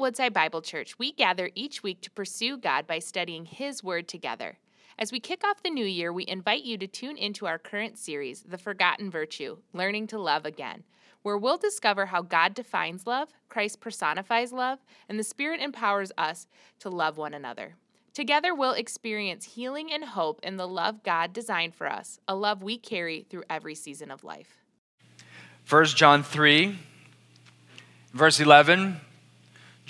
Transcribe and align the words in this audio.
Woodside 0.00 0.32
Bible 0.32 0.62
Church, 0.62 0.98
we 0.98 1.12
gather 1.12 1.50
each 1.54 1.82
week 1.82 2.00
to 2.00 2.10
pursue 2.10 2.56
God 2.56 2.86
by 2.86 2.98
studying 2.98 3.44
His 3.44 3.84
Word 3.84 4.08
together. 4.08 4.56
As 4.98 5.12
we 5.12 5.20
kick 5.20 5.44
off 5.44 5.62
the 5.62 5.68
new 5.68 5.84
year, 5.84 6.10
we 6.10 6.24
invite 6.26 6.64
you 6.64 6.78
to 6.78 6.86
tune 6.86 7.18
into 7.18 7.46
our 7.46 7.58
current 7.58 7.98
series, 7.98 8.42
The 8.48 8.56
Forgotten 8.56 9.10
Virtue 9.10 9.58
Learning 9.74 10.06
to 10.06 10.18
Love 10.18 10.46
Again, 10.46 10.84
where 11.20 11.36
we'll 11.36 11.58
discover 11.58 12.06
how 12.06 12.22
God 12.22 12.54
defines 12.54 13.06
love, 13.06 13.28
Christ 13.50 13.80
personifies 13.80 14.54
love, 14.54 14.78
and 15.06 15.18
the 15.18 15.22
Spirit 15.22 15.60
empowers 15.60 16.12
us 16.16 16.46
to 16.78 16.88
love 16.88 17.18
one 17.18 17.34
another. 17.34 17.74
Together, 18.14 18.54
we'll 18.54 18.72
experience 18.72 19.44
healing 19.44 19.92
and 19.92 20.04
hope 20.04 20.40
in 20.42 20.56
the 20.56 20.66
love 20.66 21.02
God 21.02 21.34
designed 21.34 21.74
for 21.74 21.86
us, 21.86 22.18
a 22.26 22.34
love 22.34 22.62
we 22.62 22.78
carry 22.78 23.26
through 23.28 23.44
every 23.50 23.74
season 23.74 24.10
of 24.10 24.24
life. 24.24 24.64
1 25.68 25.84
John 25.84 26.22
3, 26.22 26.78
verse 28.14 28.40
11 28.40 29.02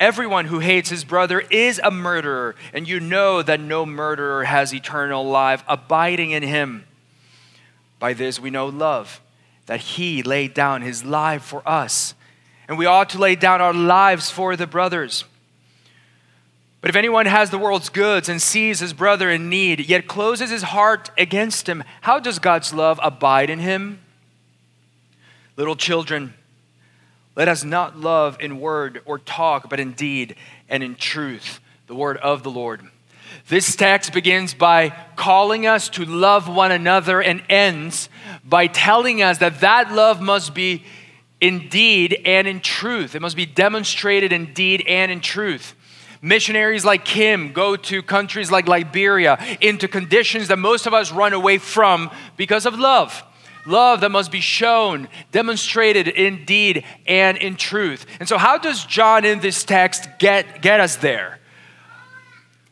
Everyone 0.00 0.46
who 0.46 0.60
hates 0.60 0.88
his 0.88 1.04
brother 1.04 1.40
is 1.50 1.78
a 1.84 1.90
murderer, 1.90 2.56
and 2.72 2.88
you 2.88 3.00
know 3.00 3.42
that 3.42 3.60
no 3.60 3.84
murderer 3.84 4.44
has 4.44 4.74
eternal 4.74 5.28
life 5.28 5.62
abiding 5.68 6.30
in 6.30 6.42
him. 6.42 6.86
By 7.98 8.14
this 8.14 8.40
we 8.40 8.48
know 8.48 8.66
love, 8.66 9.20
that 9.66 9.80
he 9.80 10.22
laid 10.22 10.54
down 10.54 10.80
his 10.80 11.04
life 11.04 11.42
for 11.42 11.62
us, 11.68 12.14
and 12.66 12.78
we 12.78 12.86
ought 12.86 13.10
to 13.10 13.18
lay 13.18 13.34
down 13.34 13.60
our 13.60 13.74
lives 13.74 14.30
for 14.30 14.56
the 14.56 14.66
brothers. 14.66 15.26
But 16.80 16.88
if 16.88 16.96
anyone 16.96 17.26
has 17.26 17.50
the 17.50 17.58
world's 17.58 17.90
goods 17.90 18.30
and 18.30 18.40
sees 18.40 18.80
his 18.80 18.94
brother 18.94 19.28
in 19.28 19.50
need, 19.50 19.80
yet 19.80 20.08
closes 20.08 20.48
his 20.48 20.62
heart 20.62 21.10
against 21.18 21.68
him, 21.68 21.84
how 22.00 22.18
does 22.18 22.38
God's 22.38 22.72
love 22.72 22.98
abide 23.02 23.50
in 23.50 23.58
him? 23.58 24.00
Little 25.58 25.76
children, 25.76 26.32
let 27.36 27.48
us 27.48 27.64
not 27.64 27.98
love 27.98 28.36
in 28.40 28.60
word 28.60 29.02
or 29.04 29.18
talk, 29.18 29.70
but 29.70 29.80
in 29.80 29.92
deed 29.92 30.36
and 30.68 30.82
in 30.82 30.96
truth. 30.96 31.60
The 31.86 31.94
word 31.94 32.16
of 32.18 32.42
the 32.42 32.50
Lord. 32.50 32.82
This 33.48 33.76
text 33.76 34.12
begins 34.12 34.54
by 34.54 34.90
calling 35.16 35.66
us 35.66 35.88
to 35.90 36.04
love 36.04 36.48
one 36.48 36.72
another 36.72 37.22
and 37.22 37.42
ends 37.48 38.08
by 38.44 38.66
telling 38.66 39.22
us 39.22 39.38
that 39.38 39.60
that 39.60 39.92
love 39.92 40.20
must 40.20 40.54
be 40.54 40.84
in 41.40 41.68
deed 41.68 42.20
and 42.24 42.46
in 42.46 42.60
truth. 42.60 43.14
It 43.14 43.22
must 43.22 43.36
be 43.36 43.46
demonstrated 43.46 44.32
in 44.32 44.52
deed 44.52 44.84
and 44.86 45.10
in 45.10 45.20
truth. 45.20 45.74
Missionaries 46.22 46.84
like 46.84 47.04
Kim 47.04 47.52
go 47.52 47.76
to 47.76 48.02
countries 48.02 48.50
like 48.50 48.68
Liberia 48.68 49.38
into 49.60 49.88
conditions 49.88 50.48
that 50.48 50.58
most 50.58 50.86
of 50.86 50.92
us 50.92 51.10
run 51.10 51.32
away 51.32 51.58
from 51.58 52.10
because 52.36 52.66
of 52.66 52.78
love 52.78 53.24
love 53.66 54.00
that 54.00 54.10
must 54.10 54.30
be 54.30 54.40
shown, 54.40 55.08
demonstrated 55.32 56.08
in 56.08 56.44
deed 56.44 56.84
and 57.06 57.36
in 57.38 57.56
truth. 57.56 58.06
And 58.18 58.28
so, 58.28 58.38
how 58.38 58.58
does 58.58 58.84
John 58.84 59.24
in 59.24 59.40
this 59.40 59.64
text 59.64 60.08
get, 60.18 60.62
get 60.62 60.80
us 60.80 60.96
there? 60.96 61.38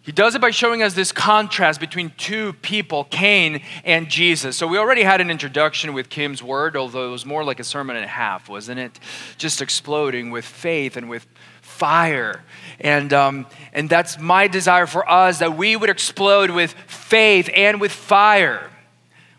He 0.02 0.12
does 0.12 0.34
it 0.34 0.40
by 0.40 0.52
showing 0.52 0.82
us 0.82 0.94
this 0.94 1.12
contrast 1.12 1.80
between 1.80 2.12
two 2.16 2.54
people, 2.54 3.04
Cain 3.04 3.60
and 3.84 4.08
Jesus. 4.08 4.56
So, 4.56 4.66
we 4.66 4.78
already 4.78 5.02
had 5.02 5.20
an 5.20 5.30
introduction 5.30 5.92
with 5.92 6.08
Kim's 6.08 6.42
word, 6.42 6.76
although 6.76 7.08
it 7.08 7.10
was 7.10 7.26
more 7.26 7.44
like 7.44 7.60
a 7.60 7.64
sermon 7.64 7.96
and 7.96 8.04
a 8.04 8.08
half, 8.08 8.48
wasn't 8.48 8.80
it? 8.80 8.98
Just 9.36 9.60
exploding 9.60 10.30
with 10.30 10.44
faith 10.44 10.96
and 10.96 11.10
with 11.10 11.26
fire. 11.60 12.42
And, 12.80 13.12
um, 13.12 13.46
and 13.72 13.88
that's 13.88 14.18
my 14.18 14.48
desire 14.48 14.86
for 14.86 15.08
us 15.08 15.40
that 15.40 15.56
we 15.56 15.76
would 15.76 15.90
explode 15.90 16.50
with 16.50 16.72
faith 16.72 17.50
and 17.54 17.80
with 17.80 17.92
fire. 17.92 18.70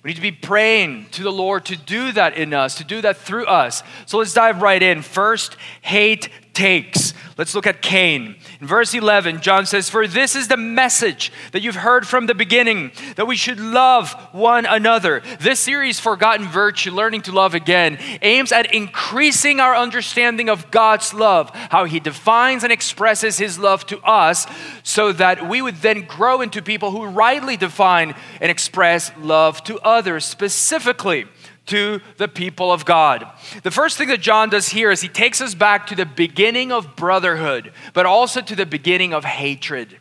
We 0.02 0.10
need 0.10 0.16
to 0.16 0.22
be 0.22 0.32
praying 0.32 1.08
to 1.12 1.24
the 1.24 1.32
Lord 1.32 1.66
to 1.66 1.76
do 1.76 2.14
that 2.14 2.38
in 2.38 2.54
us, 2.54 2.76
to 2.76 2.86
do 2.86 3.02
that 3.02 3.18
through 3.18 3.46
us. 3.48 3.84
So 4.06 4.18
let's 4.18 4.34
dive 4.34 4.62
right 4.62 4.82
in. 4.82 5.02
First, 5.02 5.58
hate 5.82 6.30
takes. 6.54 7.14
Let's 7.38 7.56
look 7.56 7.68
at 7.68 7.82
Cain. 7.82 8.36
In 8.60 8.68
verse 8.68 8.94
11, 8.94 9.40
John 9.40 9.66
says, 9.66 9.90
For 9.90 10.08
this 10.08 10.36
is 10.36 10.50
the 10.50 10.58
message 10.58 11.32
that 11.54 11.62
you've 11.62 11.76
heard 11.76 12.06
from 12.06 12.26
the 12.26 12.36
beginning, 12.36 12.92
that 13.16 13.28
we 13.28 13.38
should 13.38 13.62
love 13.62 14.12
one 14.34 14.66
another. 14.66 15.22
This 15.40 15.62
series, 15.62 16.02
Forgotten 16.02 16.48
Virtue, 16.48 16.92
Learning 16.92 17.22
to 17.22 17.32
Love 17.32 17.54
Again, 17.54 17.98
aims 18.22 18.52
at 18.52 18.74
increasing 18.74 19.62
our 19.62 19.74
understanding 19.74 20.50
of 20.50 20.70
God's 20.70 21.14
love, 21.14 21.50
how 21.54 21.86
He 21.86 22.02
defines 22.02 22.66
and 22.66 22.74
expresses 22.74 23.38
His 23.38 23.58
love 23.58 23.86
to 23.86 24.00
us, 24.02 24.46
so 24.84 25.14
that 25.14 25.48
we 25.48 25.62
would 25.62 25.78
then 25.78 26.02
grow 26.02 26.42
into 26.42 26.62
people 26.62 26.92
who 26.92 27.06
rightly 27.06 27.56
define 27.56 28.16
and 28.42 28.52
express 28.52 29.12
love 29.18 29.64
to 29.64 29.80
others, 29.80 30.26
specifically 30.26 31.26
to 31.70 32.02
the 32.18 32.28
people 32.28 32.72
of 32.72 32.86
God. 32.86 33.28
The 33.64 33.72
first 33.72 33.98
thing 33.98 34.10
that 34.10 34.22
John 34.22 34.50
does 34.50 34.70
here 34.70 34.92
is 34.92 35.02
he 35.02 35.08
takes 35.08 35.42
us 35.42 35.56
back 35.56 35.88
to 35.88 35.96
the 35.96 36.06
beginning 36.06 36.72
of 36.72 36.96
brotherhood, 36.96 37.72
but 37.94 38.06
also 38.06 38.42
to 38.42 38.56
the 38.56 38.66
beginning 38.66 39.14
of 39.14 39.24
hatred. 39.24 39.98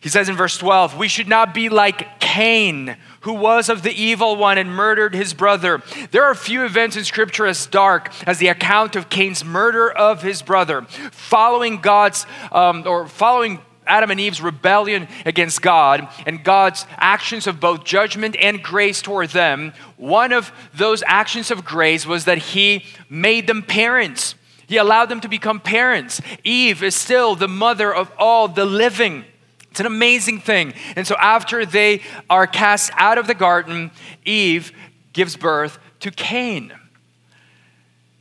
He 0.00 0.08
says 0.08 0.28
in 0.28 0.36
verse 0.36 0.56
12, 0.56 0.96
We 0.96 1.08
should 1.08 1.28
not 1.28 1.52
be 1.52 1.68
like 1.68 2.20
Cain, 2.20 2.96
who 3.20 3.34
was 3.34 3.68
of 3.68 3.82
the 3.82 3.92
evil 3.92 4.34
one 4.34 4.56
and 4.56 4.74
murdered 4.74 5.14
his 5.14 5.34
brother. 5.34 5.82
There 6.10 6.24
are 6.24 6.34
few 6.34 6.64
events 6.64 6.96
in 6.96 7.04
Scripture 7.04 7.46
as 7.46 7.66
dark 7.66 8.10
as 8.26 8.38
the 8.38 8.48
account 8.48 8.96
of 8.96 9.10
Cain's 9.10 9.44
murder 9.44 9.90
of 9.90 10.22
his 10.22 10.40
brother. 10.40 10.82
Following 10.82 11.80
God's, 11.80 12.24
um, 12.50 12.84
or 12.86 13.06
following 13.06 13.60
Adam 13.90 14.10
and 14.10 14.20
Eve's 14.20 14.40
rebellion 14.40 15.08
against 15.26 15.60
God 15.60 16.08
and 16.24 16.44
God's 16.44 16.86
actions 16.96 17.46
of 17.46 17.60
both 17.60 17.84
judgment 17.84 18.36
and 18.40 18.62
grace 18.62 19.02
toward 19.02 19.30
them, 19.30 19.72
one 19.96 20.32
of 20.32 20.52
those 20.72 21.02
actions 21.06 21.50
of 21.50 21.64
grace 21.64 22.06
was 22.06 22.24
that 22.24 22.38
He 22.38 22.84
made 23.08 23.46
them 23.46 23.62
parents. 23.62 24.36
He 24.68 24.76
allowed 24.76 25.08
them 25.08 25.20
to 25.22 25.28
become 25.28 25.58
parents. 25.58 26.20
Eve 26.44 26.84
is 26.84 26.94
still 26.94 27.34
the 27.34 27.48
mother 27.48 27.92
of 27.92 28.12
all 28.16 28.46
the 28.46 28.64
living. 28.64 29.24
It's 29.70 29.80
an 29.80 29.86
amazing 29.86 30.40
thing. 30.40 30.74
And 30.94 31.06
so, 31.06 31.16
after 31.16 31.66
they 31.66 32.02
are 32.28 32.46
cast 32.46 32.92
out 32.94 33.18
of 33.18 33.26
the 33.26 33.34
garden, 33.34 33.90
Eve 34.24 34.72
gives 35.12 35.36
birth 35.36 35.78
to 36.00 36.10
Cain. 36.10 36.72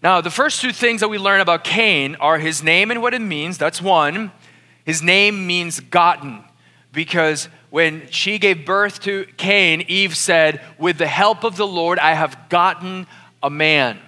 Now, 0.01 0.21
the 0.21 0.31
first 0.31 0.61
two 0.61 0.71
things 0.71 1.01
that 1.01 1.09
we 1.09 1.17
learn 1.17 1.41
about 1.41 1.63
Cain 1.63 2.15
are 2.15 2.37
his 2.37 2.63
name 2.63 2.89
and 2.89 3.01
what 3.01 3.13
it 3.13 3.21
means. 3.21 3.57
That's 3.57 3.81
one. 3.81 4.31
His 4.89 5.03
name 5.03 5.45
means 5.45 5.79
gotten 5.79 6.43
because 6.91 7.47
when 7.69 8.09
she 8.09 8.39
gave 8.39 8.65
birth 8.65 8.99
to 9.01 9.27
Cain, 9.37 9.81
Eve 9.87 10.17
said, 10.17 10.61
With 10.79 10.97
the 10.97 11.05
help 11.05 11.43
of 11.43 11.57
the 11.57 11.67
Lord, 11.67 11.99
I 11.99 12.15
have 12.15 12.49
gotten 12.49 13.05
a 13.43 13.51
man. 13.51 13.99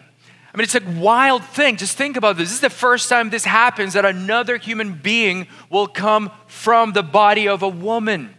I 0.51 0.57
mean, 0.57 0.63
it's 0.63 0.73
a 0.73 0.81
wild 0.99 1.43
thing. 1.43 1.77
Just 1.77 1.97
think 1.97 2.17
about 2.17 2.35
this. 2.35 2.47
This 2.47 2.55
is 2.55 2.61
the 2.61 2.71
first 2.71 3.09
time 3.09 3.29
this 3.29 3.45
happens 3.45 3.93
that 3.93 4.05
another 4.05 4.57
human 4.57 4.95
being 4.95 5.45
will 5.69 5.85
come 5.85 6.31
from 6.47 6.93
the 6.93 7.03
body 7.03 7.47
of 7.47 7.61
a 7.61 7.69
woman. 7.69 8.33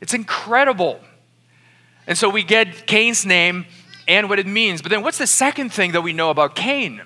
It's 0.00 0.14
incredible. 0.14 0.98
And 2.08 2.18
so 2.18 2.28
we 2.28 2.42
get 2.42 2.88
Cain's 2.88 3.24
name 3.24 3.66
and 4.08 4.28
what 4.28 4.40
it 4.40 4.48
means. 4.48 4.82
But 4.82 4.90
then 4.90 5.04
what's 5.04 5.18
the 5.18 5.28
second 5.28 5.72
thing 5.72 5.92
that 5.92 6.00
we 6.00 6.12
know 6.12 6.30
about 6.30 6.56
Cain? 6.56 7.02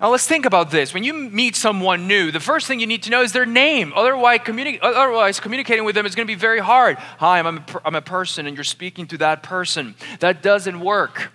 Now 0.00 0.10
let's 0.10 0.28
think 0.28 0.46
about 0.46 0.70
this. 0.70 0.94
When 0.94 1.02
you 1.02 1.12
meet 1.12 1.56
someone 1.56 2.06
new, 2.06 2.30
the 2.30 2.38
first 2.38 2.68
thing 2.68 2.78
you 2.78 2.86
need 2.86 3.02
to 3.04 3.10
know 3.10 3.22
is 3.22 3.32
their 3.32 3.46
name. 3.46 3.92
Otherwise, 3.96 4.40
communi- 4.40 4.78
otherwise 4.80 5.40
communicating 5.40 5.84
with 5.84 5.96
them 5.96 6.06
is 6.06 6.14
going 6.14 6.24
to 6.24 6.32
be 6.32 6.38
very 6.38 6.60
hard. 6.60 6.98
Hi, 7.18 7.40
I'm 7.40 7.46
a, 7.58 7.64
I'm 7.84 7.96
a 7.96 8.02
person, 8.02 8.46
and 8.46 8.56
you're 8.56 8.62
speaking 8.62 9.08
to 9.08 9.18
that 9.18 9.42
person. 9.42 9.96
That 10.20 10.40
doesn't 10.40 10.78
work. 10.78 11.32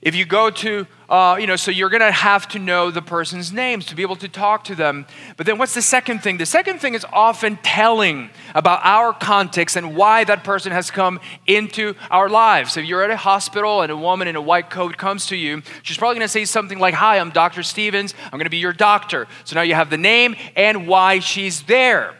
If 0.00 0.14
you 0.14 0.24
go 0.24 0.48
to, 0.48 0.86
uh, 1.08 1.36
you 1.38 1.46
know, 1.46 1.56
so 1.56 1.70
you're 1.70 1.88
going 1.88 2.00
to 2.00 2.10
have 2.10 2.48
to 2.48 2.58
know 2.58 2.90
the 2.90 3.02
person's 3.02 3.52
names 3.52 3.86
to 3.86 3.94
be 3.94 4.02
able 4.02 4.16
to 4.16 4.28
talk 4.28 4.64
to 4.64 4.74
them. 4.74 5.06
But 5.36 5.46
then 5.46 5.58
what's 5.58 5.74
the 5.74 5.82
second 5.82 6.20
thing? 6.20 6.38
The 6.38 6.46
second 6.46 6.80
thing 6.80 6.94
is 6.94 7.06
often 7.12 7.58
telling 7.58 8.30
about 8.54 8.80
our 8.82 9.12
context 9.12 9.76
and 9.76 9.94
why 9.94 10.24
that 10.24 10.42
person 10.42 10.72
has 10.72 10.90
come 10.90 11.20
into 11.46 11.94
our 12.10 12.28
lives. 12.28 12.76
If 12.76 12.86
you're 12.86 13.04
at 13.04 13.10
a 13.10 13.16
hospital 13.16 13.82
and 13.82 13.92
a 13.92 13.96
woman 13.96 14.26
in 14.26 14.34
a 14.34 14.42
white 14.42 14.68
coat 14.68 14.96
comes 14.96 15.26
to 15.26 15.36
you, 15.36 15.62
she's 15.82 15.96
probably 15.96 16.16
going 16.16 16.24
to 16.24 16.28
say 16.28 16.44
something 16.44 16.78
like, 16.78 16.94
Hi, 16.94 17.18
I'm 17.18 17.30
Dr. 17.30 17.62
Stevens. 17.62 18.14
I'm 18.24 18.38
going 18.38 18.44
to 18.44 18.50
be 18.50 18.56
your 18.58 18.72
doctor. 18.72 19.28
So 19.44 19.54
now 19.54 19.62
you 19.62 19.74
have 19.74 19.90
the 19.90 19.98
name 19.98 20.34
and 20.56 20.88
why 20.88 21.20
she's 21.20 21.62
there. 21.62 22.14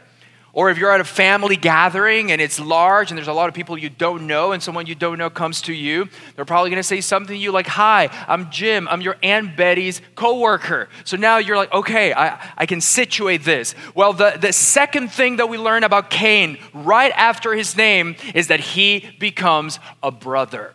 Or 0.56 0.70
if 0.70 0.78
you're 0.78 0.90
at 0.90 1.02
a 1.02 1.04
family 1.04 1.54
gathering 1.54 2.32
and 2.32 2.40
it's 2.40 2.58
large 2.58 3.10
and 3.10 3.18
there's 3.18 3.28
a 3.28 3.32
lot 3.34 3.50
of 3.50 3.54
people 3.54 3.76
you 3.76 3.90
don't 3.90 4.26
know 4.26 4.52
and 4.52 4.62
someone 4.62 4.86
you 4.86 4.94
don't 4.94 5.18
know 5.18 5.28
comes 5.28 5.60
to 5.60 5.74
you, 5.74 6.08
they're 6.34 6.46
probably 6.46 6.70
to 6.70 6.82
say 6.82 7.02
something 7.02 7.36
to 7.36 7.38
you 7.38 7.52
like, 7.52 7.66
Hi, 7.66 8.08
I'm 8.26 8.50
Jim. 8.50 8.88
I'm 8.88 9.02
your 9.02 9.16
Aunt 9.22 9.54
Betty's 9.54 10.00
coworker. 10.14 10.88
So 11.04 11.18
now 11.18 11.36
you're 11.36 11.58
like, 11.58 11.70
Okay, 11.74 12.14
I, 12.14 12.40
I 12.56 12.64
can 12.64 12.80
situate 12.80 13.44
this. 13.44 13.74
Well, 13.94 14.14
the, 14.14 14.38
the 14.40 14.50
second 14.50 15.12
thing 15.12 15.36
that 15.36 15.50
we 15.50 15.58
learn 15.58 15.84
about 15.84 16.08
Cain 16.08 16.56
right 16.72 17.12
after 17.14 17.52
his 17.52 17.76
name 17.76 18.16
is 18.34 18.46
that 18.46 18.60
he 18.60 19.10
becomes 19.20 19.78
a 20.02 20.10
brother. 20.10 20.72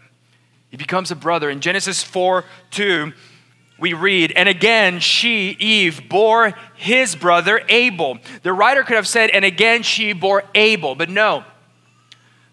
He 0.69 0.77
becomes 0.77 1.09
a 1.09 1.15
brother. 1.15 1.49
In 1.49 1.59
Genesis 1.59 2.03
4 2.03 2.45
2, 2.69 3.13
we 3.81 3.93
read, 3.93 4.31
and 4.35 4.47
again 4.47 4.99
she, 4.99 5.57
Eve, 5.59 6.07
bore 6.07 6.53
his 6.75 7.15
brother 7.15 7.61
Abel. 7.67 8.19
The 8.43 8.53
writer 8.53 8.83
could 8.83 8.95
have 8.95 9.07
said, 9.07 9.31
and 9.31 9.43
again 9.43 9.83
she 9.83 10.13
bore 10.13 10.43
Abel, 10.55 10.95
but 10.95 11.09
no. 11.09 11.43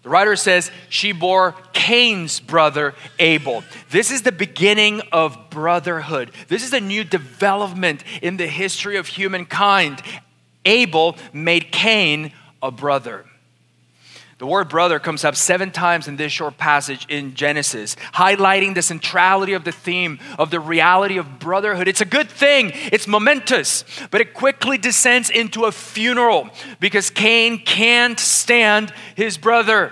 The 0.01 0.09
writer 0.09 0.35
says 0.35 0.71
she 0.89 1.11
bore 1.11 1.55
Cain's 1.71 2.39
brother 2.39 2.95
Abel. 3.19 3.63
This 3.91 4.11
is 4.11 4.23
the 4.23 4.31
beginning 4.31 5.01
of 5.11 5.51
brotherhood. 5.51 6.31
This 6.47 6.63
is 6.63 6.73
a 6.73 6.79
new 6.79 7.03
development 7.03 8.03
in 8.21 8.37
the 8.37 8.47
history 8.47 8.97
of 8.97 9.07
humankind. 9.07 10.01
Abel 10.65 11.15
made 11.31 11.71
Cain 11.71 12.31
a 12.61 12.71
brother. 12.71 13.25
The 14.39 14.47
word 14.47 14.69
brother 14.69 14.99
comes 14.99 15.25
up 15.25 15.35
seven 15.35 15.69
times 15.69 16.07
in 16.07 16.15
this 16.15 16.31
short 16.31 16.57
passage 16.57 17.05
in 17.09 17.33
Genesis, 17.35 17.97
highlighting 18.13 18.73
the 18.73 18.81
centrality 18.81 19.51
of 19.51 19.65
the 19.65 19.73
theme 19.73 20.17
of 20.37 20.49
the 20.49 20.61
reality 20.61 21.17
of 21.17 21.39
brotherhood. 21.39 21.89
It's 21.89 21.99
a 21.99 22.05
good 22.05 22.29
thing, 22.29 22.71
it's 22.73 23.05
momentous, 23.05 23.83
but 24.11 24.21
it 24.21 24.33
quickly 24.33 24.77
descends 24.77 25.29
into 25.29 25.65
a 25.65 25.73
funeral 25.73 26.49
because 26.79 27.09
Cain 27.09 27.59
can't 27.59 28.17
stand 28.17 28.93
his 29.13 29.37
brother. 29.37 29.91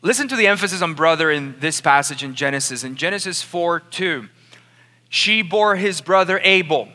Listen 0.00 0.28
to 0.28 0.36
the 0.36 0.46
emphasis 0.46 0.80
on 0.80 0.94
brother 0.94 1.28
in 1.28 1.56
this 1.58 1.80
passage 1.80 2.22
in 2.22 2.36
Genesis. 2.36 2.84
In 2.84 2.94
Genesis 2.94 3.42
4 3.42 3.80
2, 3.80 4.28
she 5.08 5.42
bore 5.42 5.74
his 5.74 6.00
brother 6.00 6.40
Abel. 6.44 6.88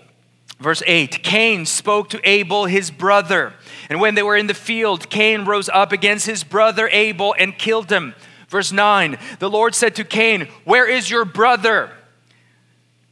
Verse 0.59 0.81
8 0.85 1.23
Cain 1.23 1.65
spoke 1.65 2.09
to 2.09 2.29
Abel, 2.29 2.65
his 2.65 2.91
brother. 2.91 3.53
And 3.89 3.99
when 3.99 4.15
they 4.15 4.23
were 4.23 4.35
in 4.35 4.47
the 4.47 4.53
field, 4.53 5.09
Cain 5.09 5.45
rose 5.45 5.69
up 5.69 5.91
against 5.91 6.25
his 6.25 6.43
brother 6.43 6.89
Abel 6.91 7.35
and 7.37 7.57
killed 7.57 7.91
him. 7.91 8.15
Verse 8.49 8.71
9 8.71 9.17
The 9.39 9.49
Lord 9.49 9.75
said 9.75 9.95
to 9.95 10.03
Cain, 10.03 10.47
Where 10.63 10.87
is 10.87 11.09
your 11.09 11.25
brother? 11.25 11.91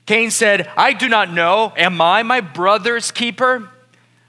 Cain 0.06 0.30
said, 0.32 0.70
I 0.78 0.94
do 0.94 1.10
not 1.10 1.32
know. 1.32 1.74
Am 1.76 2.00
I 2.00 2.24
my 2.24 2.42
brother's 2.42 3.12
keeper? 3.12 3.70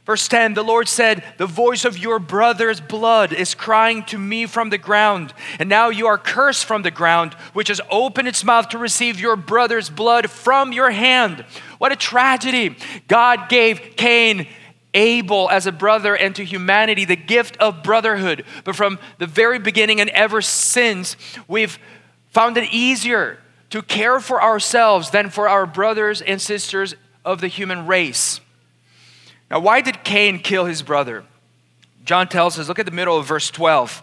Verse 0.06 0.28
10 0.28 0.54
The 0.54 0.62
Lord 0.62 0.88
said, 0.88 1.24
The 1.36 1.46
voice 1.46 1.84
of 1.84 1.98
your 1.98 2.18
brother's 2.18 2.80
blood 2.80 3.32
is 3.32 3.54
crying 3.54 4.04
to 4.04 4.18
me 4.18 4.46
from 4.46 4.70
the 4.70 4.78
ground. 4.78 5.34
And 5.58 5.68
now 5.68 5.90
you 5.90 6.06
are 6.06 6.16
cursed 6.16 6.64
from 6.64 6.82
the 6.82 6.90
ground, 6.90 7.34
which 7.52 7.68
has 7.68 7.80
opened 7.90 8.28
its 8.28 8.44
mouth 8.44 8.70
to 8.70 8.78
receive 8.78 9.20
your 9.20 9.36
brother's 9.36 9.90
blood 9.90 10.30
from 10.30 10.72
your 10.72 10.90
hand. 10.90 11.44
What 11.78 11.92
a 11.92 11.96
tragedy. 11.96 12.76
God 13.08 13.48
gave 13.48 13.96
Cain 13.96 14.46
Abel 14.94 15.50
as 15.50 15.66
a 15.66 15.72
brother 15.72 16.16
and 16.16 16.34
to 16.36 16.44
humanity 16.44 17.04
the 17.04 17.16
gift 17.16 17.56
of 17.58 17.82
brotherhood. 17.82 18.44
But 18.64 18.76
from 18.76 18.98
the 19.18 19.26
very 19.26 19.58
beginning 19.58 20.00
and 20.00 20.08
ever 20.10 20.40
since, 20.40 21.16
we've 21.48 21.78
found 22.30 22.56
it 22.56 22.72
easier 22.72 23.38
to 23.70 23.82
care 23.82 24.20
for 24.20 24.40
ourselves 24.40 25.10
than 25.10 25.28
for 25.28 25.48
our 25.48 25.66
brothers 25.66 26.22
and 26.22 26.40
sisters 26.40 26.94
of 27.24 27.40
the 27.40 27.48
human 27.48 27.86
race. 27.86 28.40
Now, 29.50 29.60
why 29.60 29.80
did 29.80 30.04
Cain 30.04 30.38
kill 30.38 30.64
his 30.64 30.82
brother? 30.82 31.24
John 32.04 32.28
tells 32.28 32.58
us, 32.58 32.68
look 32.68 32.78
at 32.78 32.86
the 32.86 32.92
middle 32.92 33.18
of 33.18 33.26
verse 33.26 33.50
12. 33.50 34.02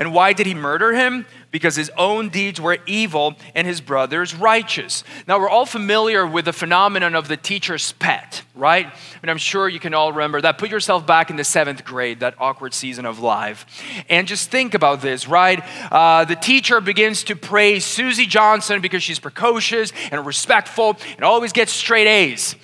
And 0.00 0.14
why 0.14 0.32
did 0.32 0.46
he 0.46 0.54
murder 0.54 0.94
him? 0.94 1.26
Because 1.50 1.76
his 1.76 1.90
own 1.90 2.30
deeds 2.30 2.58
were 2.58 2.78
evil 2.86 3.34
and 3.54 3.66
his 3.66 3.82
brother's 3.82 4.34
righteous. 4.34 5.04
Now, 5.28 5.38
we're 5.38 5.50
all 5.50 5.66
familiar 5.66 6.26
with 6.26 6.46
the 6.46 6.54
phenomenon 6.54 7.14
of 7.14 7.28
the 7.28 7.36
teacher's 7.36 7.92
pet, 7.92 8.42
right? 8.54 8.90
And 9.20 9.30
I'm 9.30 9.36
sure 9.36 9.68
you 9.68 9.78
can 9.78 9.92
all 9.92 10.10
remember 10.10 10.40
that. 10.40 10.56
Put 10.56 10.70
yourself 10.70 11.06
back 11.06 11.28
in 11.28 11.36
the 11.36 11.44
seventh 11.44 11.84
grade, 11.84 12.20
that 12.20 12.34
awkward 12.38 12.72
season 12.72 13.04
of 13.04 13.18
life. 13.18 13.66
And 14.08 14.26
just 14.26 14.50
think 14.50 14.72
about 14.72 15.02
this, 15.02 15.28
right? 15.28 15.62
Uh, 15.92 16.24
the 16.24 16.36
teacher 16.36 16.80
begins 16.80 17.22
to 17.24 17.36
praise 17.36 17.84
Susie 17.84 18.26
Johnson 18.26 18.80
because 18.80 19.02
she's 19.02 19.18
precocious 19.18 19.92
and 20.10 20.24
respectful 20.24 20.96
and 21.16 21.24
always 21.26 21.52
gets 21.52 21.72
straight 21.72 22.06
A's. 22.06 22.56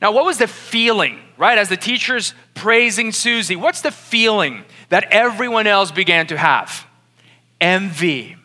Now, 0.00 0.12
what 0.12 0.24
was 0.24 0.38
the 0.38 0.46
feeling, 0.46 1.18
right, 1.38 1.58
as 1.58 1.68
the 1.68 1.76
teacher's 1.76 2.34
praising 2.54 3.12
Susie? 3.12 3.56
What's 3.56 3.80
the 3.80 3.90
feeling 3.90 4.64
that 4.88 5.08
everyone 5.10 5.66
else 5.66 5.90
began 5.90 6.26
to 6.28 6.36
have? 6.36 6.86
Envy. 7.60 8.36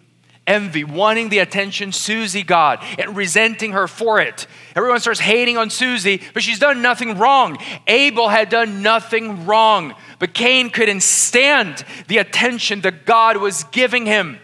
Envy, 0.48 0.84
wanting 0.84 1.30
the 1.30 1.38
attention 1.38 1.92
Susie 1.92 2.42
got 2.42 2.84
and 3.00 3.16
resenting 3.16 3.74
her 3.74 3.88
for 3.88 4.20
it. 4.20 4.48
Everyone 4.76 5.00
starts 5.00 5.20
hating 5.20 5.56
on 5.56 5.70
Susie, 5.70 6.22
but 6.34 6.42
she's 6.42 6.58
done 6.60 6.82
nothing 6.82 7.18
wrong. 7.18 7.58
Abel 7.88 8.28
had 8.28 8.50
done 8.50 8.82
nothing 8.82 9.46
wrong, 9.46 9.94
but 10.18 10.34
Cain 10.34 10.72
couldn't 10.72 11.04
stand 11.04 11.86
the 12.08 12.18
attention 12.18 12.82
that 12.82 13.06
God 13.06 13.38
was 13.38 13.64
giving 13.66 14.08
him. 14.08 14.40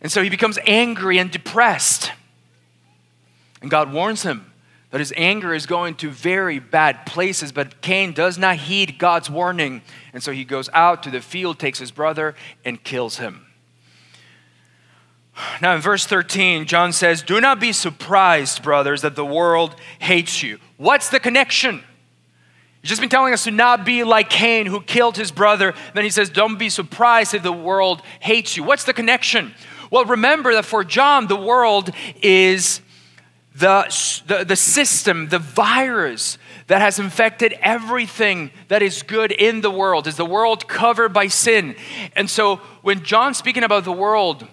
And 0.00 0.10
so 0.10 0.22
he 0.22 0.30
becomes 0.30 0.58
angry 0.66 1.18
and 1.18 1.30
depressed. 1.30 2.10
And 3.60 3.70
God 3.70 3.92
warns 3.92 4.22
him 4.22 4.50
that 4.94 5.00
his 5.00 5.12
anger 5.16 5.52
is 5.52 5.66
going 5.66 5.96
to 5.96 6.08
very 6.08 6.60
bad 6.60 7.04
places, 7.04 7.50
but 7.50 7.80
Cain 7.80 8.12
does 8.12 8.38
not 8.38 8.54
heed 8.54 8.96
God's 8.96 9.28
warning. 9.28 9.82
And 10.12 10.22
so 10.22 10.30
he 10.30 10.44
goes 10.44 10.70
out 10.72 11.02
to 11.02 11.10
the 11.10 11.20
field, 11.20 11.58
takes 11.58 11.80
his 11.80 11.90
brother, 11.90 12.36
and 12.64 12.80
kills 12.80 13.16
him. 13.16 13.44
Now, 15.60 15.74
in 15.74 15.80
verse 15.80 16.06
13, 16.06 16.66
John 16.66 16.92
says, 16.92 17.22
Do 17.22 17.40
not 17.40 17.58
be 17.58 17.72
surprised, 17.72 18.62
brothers, 18.62 19.02
that 19.02 19.16
the 19.16 19.24
world 19.24 19.74
hates 19.98 20.44
you. 20.44 20.60
What's 20.76 21.08
the 21.08 21.18
connection? 21.18 21.82
He's 22.80 22.88
just 22.88 23.00
been 23.00 23.10
telling 23.10 23.32
us 23.32 23.42
to 23.42 23.50
not 23.50 23.84
be 23.84 24.04
like 24.04 24.30
Cain, 24.30 24.66
who 24.66 24.80
killed 24.80 25.16
his 25.16 25.32
brother. 25.32 25.74
Then 25.94 26.04
he 26.04 26.10
says, 26.10 26.30
Don't 26.30 26.56
be 26.56 26.68
surprised 26.70 27.34
if 27.34 27.42
the 27.42 27.50
world 27.50 28.00
hates 28.20 28.56
you. 28.56 28.62
What's 28.62 28.84
the 28.84 28.94
connection? 28.94 29.56
Well, 29.90 30.04
remember 30.04 30.52
that 30.52 30.64
for 30.64 30.84
John, 30.84 31.26
the 31.26 31.34
world 31.34 31.90
is 32.22 32.80
the, 33.54 34.22
the, 34.26 34.44
the 34.44 34.56
system, 34.56 35.28
the 35.28 35.38
virus 35.38 36.38
that 36.66 36.80
has 36.80 36.98
infected 36.98 37.54
everything 37.60 38.50
that 38.68 38.82
is 38.82 39.02
good 39.02 39.30
in 39.30 39.60
the 39.60 39.70
world. 39.70 40.06
Is 40.06 40.16
the 40.16 40.24
world 40.26 40.66
covered 40.66 41.12
by 41.12 41.28
sin? 41.28 41.76
And 42.16 42.28
so 42.28 42.56
when 42.82 43.04
John's 43.04 43.38
speaking 43.38 43.62
about 43.62 43.84
the 43.84 43.92
world 43.92 44.46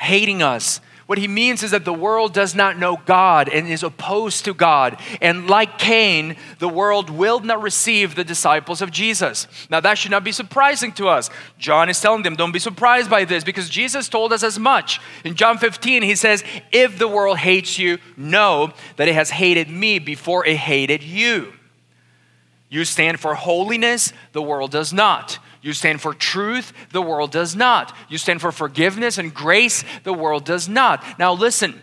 hating 0.00 0.42
us, 0.42 0.80
what 1.08 1.16
he 1.16 1.26
means 1.26 1.62
is 1.62 1.70
that 1.70 1.86
the 1.86 1.92
world 1.94 2.34
does 2.34 2.54
not 2.54 2.78
know 2.78 2.98
God 3.06 3.48
and 3.48 3.66
is 3.66 3.82
opposed 3.82 4.44
to 4.44 4.52
God. 4.52 5.00
And 5.22 5.48
like 5.48 5.78
Cain, 5.78 6.36
the 6.58 6.68
world 6.68 7.08
will 7.08 7.40
not 7.40 7.62
receive 7.62 8.14
the 8.14 8.24
disciples 8.24 8.82
of 8.82 8.90
Jesus. 8.90 9.46
Now, 9.70 9.80
that 9.80 9.96
should 9.96 10.10
not 10.10 10.22
be 10.22 10.32
surprising 10.32 10.92
to 10.92 11.08
us. 11.08 11.30
John 11.58 11.88
is 11.88 11.98
telling 11.98 12.24
them, 12.24 12.36
don't 12.36 12.52
be 12.52 12.58
surprised 12.58 13.08
by 13.08 13.24
this 13.24 13.42
because 13.42 13.70
Jesus 13.70 14.06
told 14.06 14.34
us 14.34 14.42
as 14.42 14.58
much. 14.58 15.00
In 15.24 15.34
John 15.34 15.56
15, 15.56 16.02
he 16.02 16.14
says, 16.14 16.44
If 16.72 16.98
the 16.98 17.08
world 17.08 17.38
hates 17.38 17.78
you, 17.78 17.96
know 18.18 18.74
that 18.96 19.08
it 19.08 19.14
has 19.14 19.30
hated 19.30 19.70
me 19.70 19.98
before 19.98 20.44
it 20.44 20.58
hated 20.58 21.02
you. 21.02 21.54
You 22.68 22.84
stand 22.84 23.18
for 23.18 23.34
holiness, 23.34 24.12
the 24.32 24.42
world 24.42 24.72
does 24.72 24.92
not. 24.92 25.38
You 25.60 25.72
stand 25.72 26.00
for 26.00 26.14
truth, 26.14 26.72
the 26.92 27.02
world 27.02 27.30
does 27.30 27.56
not. 27.56 27.94
You 28.08 28.18
stand 28.18 28.40
for 28.40 28.52
forgiveness 28.52 29.18
and 29.18 29.34
grace, 29.34 29.84
the 30.04 30.12
world 30.12 30.44
does 30.44 30.68
not. 30.68 31.02
Now, 31.18 31.32
listen, 31.32 31.80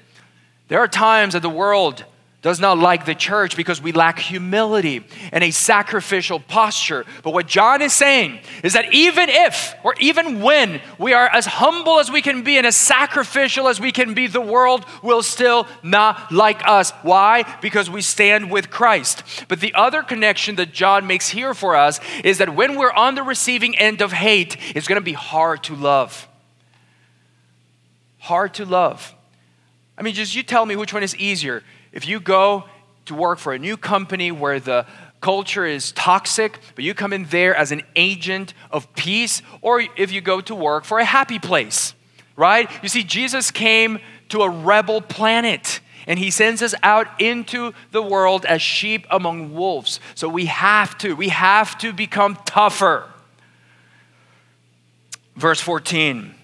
there 0.67 0.79
are 0.79 0.87
times 0.87 1.33
that 1.33 1.41
the 1.41 1.49
world 1.49 2.05
does 2.45 2.59
not 2.59 2.77
like 2.77 3.07
the 3.07 3.15
church 3.15 3.57
because 3.57 3.81
we 3.81 3.91
lack 3.91 4.19
humility 4.19 5.03
and 5.31 5.43
a 5.43 5.49
sacrificial 5.49 6.39
posture. 6.39 7.03
But 7.23 7.33
what 7.33 7.47
John 7.47 7.81
is 7.81 7.91
saying 7.91 8.39
is 8.61 8.73
that 8.73 8.93
even 8.93 9.29
if 9.29 9.73
or 9.83 9.95
even 9.99 10.43
when 10.43 10.79
we 10.99 11.13
are 11.13 11.27
as 11.27 11.47
humble 11.47 11.99
as 11.99 12.11
we 12.11 12.21
can 12.21 12.43
be 12.43 12.59
and 12.59 12.67
as 12.67 12.75
sacrificial 12.75 13.67
as 13.67 13.81
we 13.81 13.91
can 13.91 14.13
be, 14.13 14.27
the 14.27 14.41
world 14.41 14.85
will 15.01 15.23
still 15.23 15.65
not 15.81 16.31
like 16.31 16.61
us. 16.67 16.91
Why? 17.01 17.51
Because 17.63 17.89
we 17.89 18.01
stand 18.03 18.51
with 18.51 18.69
Christ. 18.69 19.23
But 19.47 19.59
the 19.59 19.73
other 19.73 20.03
connection 20.03 20.57
that 20.57 20.71
John 20.71 21.07
makes 21.07 21.29
here 21.29 21.55
for 21.55 21.75
us 21.75 21.99
is 22.23 22.37
that 22.37 22.53
when 22.53 22.77
we're 22.77 22.93
on 22.93 23.15
the 23.15 23.23
receiving 23.23 23.75
end 23.75 24.03
of 24.03 24.11
hate, 24.11 24.55
it's 24.75 24.87
going 24.87 25.01
to 25.01 25.03
be 25.03 25.13
hard 25.13 25.63
to 25.63 25.73
love. 25.73 26.27
Hard 28.19 28.53
to 28.53 28.65
love. 28.65 29.15
I 29.97 30.03
mean, 30.03 30.13
just 30.13 30.35
you 30.35 30.43
tell 30.43 30.67
me 30.67 30.75
which 30.75 30.93
one 30.93 31.01
is 31.01 31.15
easier 31.15 31.63
if 31.95 32.07
you 32.07 32.19
go 32.19 32.65
to 33.05 33.15
work 33.15 33.39
for 33.39 33.53
a 33.53 33.57
new 33.57 33.77
company 33.77 34.31
where 34.31 34.59
the 34.59 34.85
culture 35.21 35.65
is 35.65 35.91
toxic, 35.93 36.59
but 36.75 36.83
you 36.83 36.93
come 36.93 37.13
in 37.13 37.23
there 37.25 37.55
as 37.55 37.71
an 37.71 37.81
agent 37.95 38.53
of 38.69 38.93
peace, 38.95 39.41
or 39.61 39.81
if 39.95 40.11
you 40.11 40.21
go 40.21 40.41
to 40.41 40.53
work 40.53 40.83
for 40.83 40.99
a 40.99 41.05
happy 41.05 41.39
place, 41.39 41.95
right? 42.35 42.69
You 42.83 42.89
see, 42.89 43.03
Jesus 43.03 43.49
came 43.49 43.99
to 44.29 44.41
a 44.41 44.49
rebel 44.49 45.01
planet 45.01 45.79
and 46.05 46.19
he 46.19 46.29
sends 46.29 46.61
us 46.61 46.75
out 46.83 47.07
into 47.19 47.73
the 47.91 48.01
world 48.01 48.45
as 48.45 48.61
sheep 48.61 49.07
among 49.09 49.55
wolves. 49.55 49.99
So 50.13 50.29
we 50.29 50.45
have 50.45 50.97
to, 50.99 51.15
we 51.15 51.29
have 51.29 51.77
to 51.79 51.93
become 51.93 52.37
tougher. 52.45 53.09
Verse 55.35 55.61
14 55.61 56.35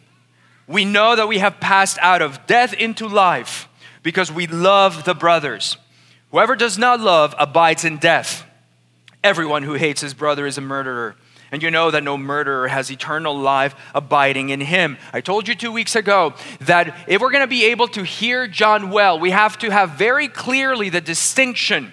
We 0.65 0.85
know 0.85 1.15
that 1.15 1.27
we 1.27 1.37
have 1.39 1.59
passed 1.59 1.99
out 2.01 2.21
of 2.21 2.47
death 2.47 2.73
into 2.73 3.07
life 3.07 3.67
because 4.03 4.31
we 4.31 4.47
love 4.47 5.03
the 5.03 5.15
brothers. 5.15 5.77
Whoever 6.31 6.55
does 6.55 6.77
not 6.77 6.99
love 6.99 7.35
abides 7.37 7.85
in 7.85 7.97
death. 7.97 8.45
Everyone 9.23 9.63
who 9.63 9.73
hates 9.73 10.01
his 10.01 10.13
brother 10.13 10.45
is 10.47 10.57
a 10.57 10.61
murderer. 10.61 11.15
And 11.51 11.61
you 11.61 11.69
know 11.69 11.91
that 11.91 12.03
no 12.03 12.17
murderer 12.17 12.69
has 12.69 12.89
eternal 12.89 13.37
life 13.37 13.75
abiding 13.93 14.49
in 14.49 14.61
him. 14.61 14.97
I 15.11 15.19
told 15.19 15.49
you 15.49 15.55
two 15.55 15.71
weeks 15.71 15.97
ago 15.97 16.33
that 16.61 16.95
if 17.07 17.19
we're 17.19 17.31
going 17.31 17.43
to 17.43 17.47
be 17.47 17.65
able 17.65 17.89
to 17.89 18.03
hear 18.03 18.47
John 18.47 18.89
well, 18.89 19.19
we 19.19 19.31
have 19.31 19.57
to 19.59 19.69
have 19.69 19.91
very 19.91 20.29
clearly 20.29 20.89
the 20.89 21.01
distinction 21.01 21.91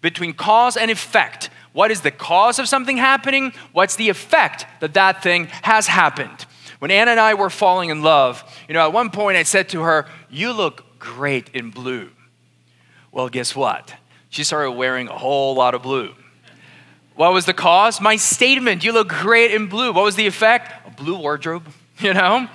between 0.00 0.34
cause 0.34 0.76
and 0.76 0.90
effect. 0.90 1.50
What 1.72 1.92
is 1.92 2.00
the 2.00 2.10
cause 2.10 2.58
of 2.58 2.68
something 2.68 2.96
happening? 2.96 3.52
What's 3.72 3.94
the 3.94 4.08
effect 4.08 4.66
that 4.80 4.94
that 4.94 5.22
thing 5.22 5.46
has 5.62 5.86
happened? 5.86 6.46
When 6.80 6.90
Anna 6.90 7.12
and 7.12 7.20
I 7.20 7.34
were 7.34 7.48
falling 7.48 7.90
in 7.90 8.02
love, 8.02 8.42
you 8.68 8.74
know, 8.74 8.82
at 8.82 8.92
one 8.92 9.10
point 9.10 9.36
I 9.36 9.44
said 9.44 9.68
to 9.70 9.82
her, 9.82 10.06
You 10.28 10.52
look 10.52 10.85
great 10.98 11.50
in 11.54 11.70
blue. 11.70 12.10
Well, 13.12 13.28
guess 13.28 13.56
what? 13.56 13.94
She 14.28 14.44
started 14.44 14.72
wearing 14.72 15.08
a 15.08 15.16
whole 15.16 15.54
lot 15.54 15.74
of 15.74 15.82
blue. 15.82 16.14
What 17.14 17.32
was 17.32 17.46
the 17.46 17.54
cause? 17.54 18.00
My 18.00 18.16
statement, 18.16 18.84
you 18.84 18.92
look 18.92 19.08
great 19.08 19.52
in 19.52 19.68
blue. 19.68 19.92
What 19.92 20.04
was 20.04 20.16
the 20.16 20.26
effect? 20.26 20.86
A 20.86 20.90
blue 20.90 21.16
wardrobe, 21.16 21.66
you 21.98 22.12
know? 22.12 22.48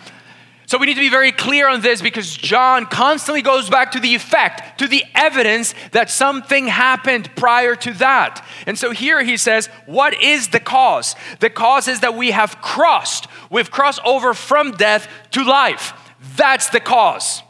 So 0.71 0.77
we 0.77 0.85
need 0.85 0.93
to 0.93 1.01
be 1.01 1.09
very 1.09 1.33
clear 1.33 1.67
on 1.67 1.81
this 1.81 2.01
because 2.01 2.33
John 2.33 2.85
constantly 2.85 3.41
goes 3.41 3.69
back 3.69 3.91
to 3.91 3.99
the 3.99 4.15
effect, 4.15 4.79
to 4.79 4.87
the 4.87 5.03
evidence 5.13 5.75
that 5.91 6.09
something 6.09 6.67
happened 6.67 7.29
prior 7.35 7.75
to 7.75 7.91
that. 7.95 8.47
And 8.65 8.79
so 8.79 8.91
here 8.91 9.21
he 9.21 9.35
says, 9.35 9.67
What 9.85 10.13
is 10.23 10.47
the 10.47 10.61
cause? 10.61 11.17
The 11.41 11.49
cause 11.49 11.89
is 11.89 11.99
that 11.99 12.15
we 12.15 12.31
have 12.31 12.61
crossed. 12.61 13.27
We've 13.49 13.69
crossed 13.69 13.99
over 14.05 14.33
from 14.33 14.71
death 14.71 15.09
to 15.31 15.43
life. 15.43 15.91
That's 16.37 16.69
the 16.69 16.79
cause. 16.79 17.43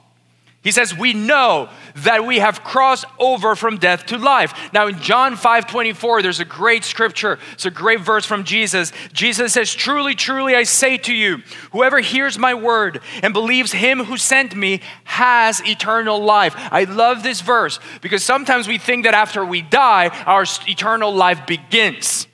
He 0.64 0.72
says, 0.72 0.96
We 0.96 1.14
know 1.14 1.70
that 1.96 2.26
we 2.26 2.38
have 2.38 2.64
crossed 2.64 3.06
over 3.18 3.56
from 3.56 3.78
death 3.78 4.06
to 4.08 4.18
life. 4.18 4.54
Now, 4.74 4.88
in 4.88 5.00
John 5.00 5.36
5 5.36 5.66
24, 5.66 6.22
there's 6.22 6.40
a 6.40 6.46
great 6.46 6.84
scripture. 6.84 7.40
It's 7.54 7.66
a 7.66 7.72
great 7.72 8.02
verse 8.02 8.26
from 8.26 8.44
Jesus. 8.44 8.92
Jesus 9.12 9.54
says, 9.54 9.74
Truly, 9.74 10.14
truly, 10.14 10.56
I 10.56 10.64
say 10.64 10.98
to 11.00 11.14
you, 11.14 11.42
whoever 11.72 12.00
hears 12.00 12.38
my 12.38 12.54
word 12.54 13.02
and 13.24 13.34
believes 13.34 13.72
him 13.72 14.04
who 14.04 14.18
sent 14.18 14.56
me 14.56 14.82
has 15.04 15.62
eternal 15.68 16.24
life. 16.24 16.54
I 16.56 16.84
love 16.84 17.24
this 17.24 17.42
verse 17.42 17.80
because 18.02 18.24
sometimes 18.24 18.68
we 18.68 18.78
think 18.78 19.06
that 19.06 19.16
after 19.16 19.44
we 19.44 19.64
die, 19.64 20.10
our 20.28 20.46
eternal 20.68 21.12
life 21.12 21.48
begins. 21.48 22.28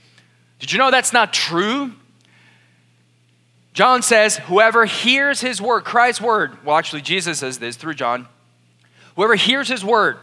Did 0.60 0.74
you 0.74 0.80
know 0.80 0.92
that's 0.92 1.14
not 1.14 1.32
true? 1.32 1.94
John 3.78 4.02
says, 4.02 4.38
Whoever 4.38 4.86
hears 4.86 5.40
his 5.40 5.62
word, 5.62 5.84
Christ's 5.84 6.20
word, 6.20 6.66
well, 6.66 6.78
actually, 6.78 7.04
Jesus 7.04 7.38
says 7.38 7.60
this 7.60 7.76
through 7.76 7.94
John. 7.94 8.28
Whoever 9.16 9.36
hears 9.36 9.68
his 9.68 9.86
word 9.86 10.18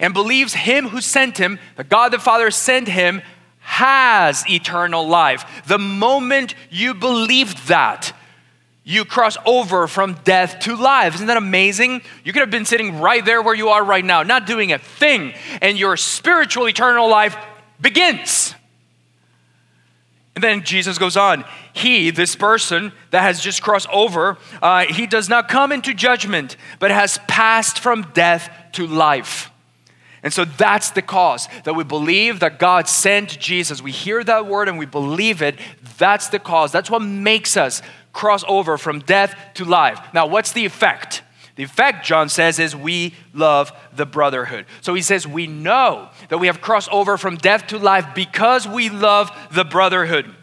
and 0.00 0.12
believes 0.12 0.52
him 0.52 0.88
who 0.88 1.00
sent 1.00 1.38
him, 1.38 1.58
the 1.76 1.84
God 1.84 2.12
the 2.12 2.18
Father 2.18 2.50
sent 2.50 2.88
him, 2.88 3.22
has 3.60 4.44
eternal 4.50 5.08
life. 5.08 5.62
The 5.66 5.78
moment 5.78 6.54
you 6.68 6.92
believed 6.92 7.68
that, 7.68 8.12
you 8.84 9.06
cross 9.06 9.38
over 9.46 9.86
from 9.86 10.18
death 10.24 10.60
to 10.60 10.76
life. 10.76 11.14
Isn't 11.14 11.28
that 11.28 11.38
amazing? 11.38 12.02
You 12.22 12.34
could 12.34 12.40
have 12.40 12.50
been 12.50 12.66
sitting 12.66 13.00
right 13.00 13.24
there 13.24 13.40
where 13.40 13.54
you 13.54 13.70
are 13.70 13.82
right 13.82 14.04
now, 14.04 14.24
not 14.24 14.46
doing 14.46 14.72
a 14.72 14.78
thing, 14.78 15.32
and 15.62 15.78
your 15.78 15.96
spiritual 15.96 16.68
eternal 16.68 17.08
life 17.08 17.34
begins. 17.80 18.54
And 20.34 20.44
then 20.44 20.62
Jesus 20.62 20.96
goes 20.96 21.16
on. 21.16 21.44
He, 21.72 22.10
this 22.10 22.36
person 22.36 22.92
that 23.10 23.22
has 23.22 23.40
just 23.40 23.62
crossed 23.62 23.88
over, 23.90 24.38
uh, 24.62 24.86
he 24.86 25.06
does 25.06 25.28
not 25.28 25.48
come 25.48 25.72
into 25.72 25.92
judgment, 25.92 26.56
but 26.78 26.90
has 26.90 27.18
passed 27.26 27.78
from 27.78 28.02
death 28.14 28.50
to 28.72 28.86
life. 28.86 29.50
And 30.22 30.32
so 30.32 30.44
that's 30.44 30.90
the 30.90 31.02
cause 31.02 31.48
that 31.64 31.74
we 31.74 31.82
believe 31.82 32.40
that 32.40 32.58
God 32.58 32.88
sent 32.88 33.38
Jesus. 33.38 33.82
We 33.82 33.90
hear 33.90 34.22
that 34.24 34.46
word 34.46 34.68
and 34.68 34.78
we 34.78 34.86
believe 34.86 35.40
it. 35.40 35.58
That's 35.98 36.28
the 36.28 36.38
cause. 36.38 36.72
That's 36.72 36.90
what 36.90 37.00
makes 37.00 37.56
us 37.56 37.80
cross 38.12 38.44
over 38.46 38.76
from 38.76 39.00
death 39.00 39.34
to 39.54 39.64
life. 39.64 39.98
Now, 40.12 40.26
what's 40.26 40.52
the 40.52 40.66
effect? 40.66 41.22
The 41.60 41.64
effect, 41.64 42.06
John 42.06 42.30
says, 42.30 42.58
is 42.58 42.74
we 42.74 43.12
love 43.34 43.70
the 43.94 44.06
brotherhood. 44.06 44.64
So 44.80 44.94
he 44.94 45.02
says, 45.02 45.28
we 45.28 45.46
know 45.46 46.08
that 46.30 46.38
we 46.38 46.46
have 46.46 46.62
crossed 46.62 46.88
over 46.88 47.18
from 47.18 47.36
death 47.36 47.66
to 47.66 47.78
life 47.78 48.14
because 48.14 48.66
we 48.66 48.88
love 48.88 49.30
the 49.52 49.66
brotherhood. 49.66 50.34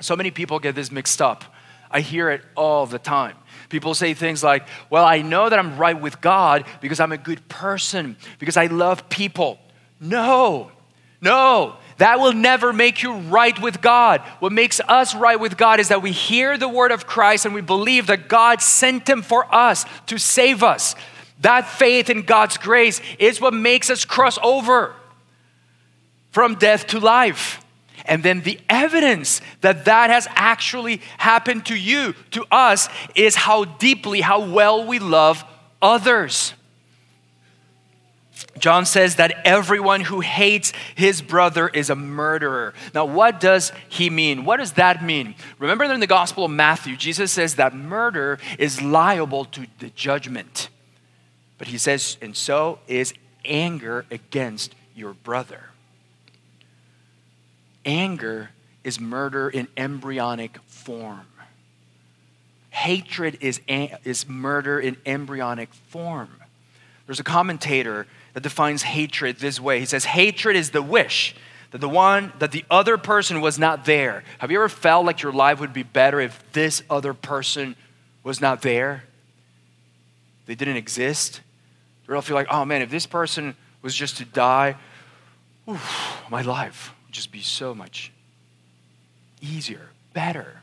So 0.00 0.16
many 0.16 0.30
people 0.30 0.58
get 0.58 0.74
this 0.74 0.90
mixed 0.90 1.20
up. 1.20 1.44
I 1.90 2.00
hear 2.00 2.30
it 2.30 2.40
all 2.56 2.86
the 2.86 2.98
time. 2.98 3.36
People 3.68 3.92
say 3.92 4.14
things 4.14 4.42
like, 4.42 4.66
Well, 4.88 5.04
I 5.04 5.20
know 5.20 5.50
that 5.50 5.58
I'm 5.58 5.76
right 5.76 6.00
with 6.00 6.22
God 6.22 6.64
because 6.80 7.00
I'm 7.00 7.12
a 7.12 7.18
good 7.18 7.46
person, 7.50 8.16
because 8.38 8.56
I 8.56 8.64
love 8.64 9.10
people. 9.10 9.58
No, 10.00 10.72
no, 11.20 11.76
that 11.98 12.20
will 12.20 12.32
never 12.32 12.72
make 12.72 13.02
you 13.02 13.14
right 13.14 13.58
with 13.60 13.80
God. 13.80 14.20
What 14.40 14.52
makes 14.52 14.80
us 14.88 15.14
right 15.14 15.38
with 15.38 15.56
God 15.56 15.80
is 15.80 15.88
that 15.88 16.02
we 16.02 16.12
hear 16.12 16.56
the 16.56 16.68
word 16.68 16.92
of 16.92 17.06
Christ 17.06 17.44
and 17.44 17.54
we 17.54 17.60
believe 17.60 18.06
that 18.06 18.28
God 18.28 18.60
sent 18.62 19.08
him 19.08 19.22
for 19.22 19.52
us 19.54 19.84
to 20.06 20.18
save 20.18 20.62
us. 20.62 20.94
That 21.40 21.68
faith 21.68 22.08
in 22.08 22.22
God's 22.22 22.56
grace 22.56 23.00
is 23.18 23.40
what 23.40 23.54
makes 23.54 23.90
us 23.90 24.04
cross 24.04 24.38
over 24.42 24.94
from 26.30 26.54
death 26.54 26.86
to 26.88 27.00
life. 27.00 27.62
And 28.04 28.22
then 28.22 28.40
the 28.40 28.58
evidence 28.68 29.40
that 29.60 29.84
that 29.84 30.10
has 30.10 30.26
actually 30.30 31.00
happened 31.18 31.66
to 31.66 31.76
you, 31.76 32.14
to 32.32 32.44
us, 32.50 32.88
is 33.14 33.36
how 33.36 33.64
deeply, 33.64 34.20
how 34.20 34.44
well 34.44 34.84
we 34.84 34.98
love 34.98 35.44
others. 35.80 36.54
John 38.62 38.86
says 38.86 39.16
that 39.16 39.34
everyone 39.44 40.02
who 40.02 40.20
hates 40.20 40.72
his 40.94 41.20
brother 41.20 41.66
is 41.66 41.90
a 41.90 41.96
murderer. 41.96 42.74
Now, 42.94 43.06
what 43.06 43.40
does 43.40 43.72
he 43.88 44.08
mean? 44.08 44.44
What 44.44 44.58
does 44.58 44.74
that 44.74 45.02
mean? 45.02 45.34
Remember 45.58 45.82
in 45.82 45.98
the 45.98 46.06
Gospel 46.06 46.44
of 46.44 46.52
Matthew, 46.52 46.96
Jesus 46.96 47.32
says 47.32 47.56
that 47.56 47.74
murder 47.74 48.38
is 48.60 48.80
liable 48.80 49.46
to 49.46 49.66
the 49.80 49.90
judgment. 49.90 50.68
But 51.58 51.66
he 51.66 51.76
says, 51.76 52.16
and 52.22 52.36
so 52.36 52.78
is 52.86 53.14
anger 53.44 54.06
against 54.12 54.76
your 54.94 55.12
brother. 55.12 55.70
Anger 57.84 58.50
is 58.84 59.00
murder 59.00 59.50
in 59.50 59.66
embryonic 59.76 60.58
form. 60.68 61.26
Hatred 62.70 63.38
is, 63.40 63.60
is 63.66 64.28
murder 64.28 64.78
in 64.78 64.98
embryonic 65.04 65.74
form. 65.74 66.30
There's 67.06 67.18
a 67.18 67.24
commentator 67.24 68.06
that 68.34 68.42
defines 68.42 68.82
hatred 68.82 69.38
this 69.38 69.60
way. 69.60 69.78
He 69.80 69.86
says, 69.86 70.04
Hatred 70.04 70.56
is 70.56 70.70
the 70.70 70.82
wish 70.82 71.34
that 71.70 71.80
the 71.80 71.88
one, 71.88 72.32
that 72.38 72.52
the 72.52 72.64
other 72.70 72.98
person 72.98 73.40
was 73.40 73.58
not 73.58 73.84
there. 73.84 74.24
Have 74.38 74.50
you 74.50 74.58
ever 74.58 74.68
felt 74.68 75.06
like 75.06 75.22
your 75.22 75.32
life 75.32 75.58
would 75.60 75.72
be 75.72 75.82
better 75.82 76.20
if 76.20 76.42
this 76.52 76.82
other 76.88 77.14
person 77.14 77.76
was 78.22 78.40
not 78.40 78.62
there? 78.62 79.04
They 80.46 80.54
didn't 80.54 80.76
exist? 80.76 81.40
You 82.06 82.14
ever 82.14 82.22
feel 82.22 82.34
like, 82.34 82.48
oh 82.50 82.64
man, 82.64 82.82
if 82.82 82.90
this 82.90 83.06
person 83.06 83.56
was 83.80 83.94
just 83.94 84.18
to 84.18 84.24
die, 84.24 84.76
oof, 85.68 86.22
my 86.30 86.42
life 86.42 86.92
would 87.06 87.14
just 87.14 87.32
be 87.32 87.40
so 87.40 87.74
much 87.74 88.12
easier, 89.40 89.88
better. 90.12 90.60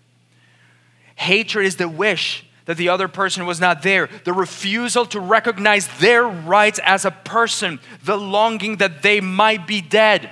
Hatred 1.15 1.65
is 1.65 1.75
the 1.77 1.89
wish 1.89 2.45
that 2.69 2.77
the 2.77 2.89
other 2.89 3.07
person 3.07 3.47
was 3.47 3.59
not 3.59 3.81
there, 3.81 4.07
the 4.25 4.31
refusal 4.31 5.03
to 5.03 5.19
recognize 5.19 5.87
their 5.97 6.23
rights 6.23 6.79
as 6.83 7.03
a 7.03 7.09
person, 7.09 7.79
the 8.03 8.15
longing 8.15 8.75
that 8.75 9.01
they 9.01 9.19
might 9.19 9.65
be 9.65 9.81
dead. 9.81 10.29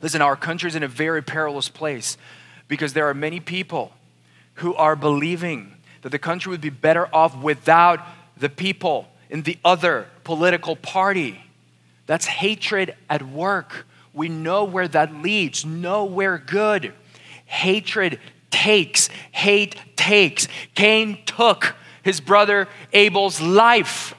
Listen, 0.00 0.22
our 0.22 0.36
country 0.36 0.68
is 0.68 0.76
in 0.76 0.84
a 0.84 0.88
very 0.88 1.20
perilous 1.20 1.68
place 1.68 2.16
because 2.68 2.92
there 2.92 3.08
are 3.08 3.14
many 3.14 3.40
people 3.40 3.90
who 4.54 4.72
are 4.76 4.94
believing 4.94 5.74
that 6.02 6.10
the 6.10 6.18
country 6.20 6.50
would 6.50 6.60
be 6.60 6.70
better 6.70 7.12
off 7.12 7.36
without 7.36 8.06
the 8.36 8.48
people 8.48 9.08
in 9.28 9.42
the 9.42 9.58
other 9.64 10.06
political 10.22 10.76
party. 10.76 11.42
That's 12.06 12.26
hatred 12.26 12.94
at 13.10 13.26
work 13.26 13.84
we 14.14 14.28
know 14.28 14.62
where 14.62 14.86
that 14.86 15.12
leads, 15.12 15.64
nowhere 15.64 16.38
good. 16.38 16.92
Hatred 17.46 18.20
takes, 18.50 19.08
hate 19.32 19.76
takes. 19.96 20.48
Cain 20.74 21.18
took 21.26 21.74
his 22.02 22.20
brother 22.20 22.68
Abel's 22.92 23.40
life. 23.40 24.14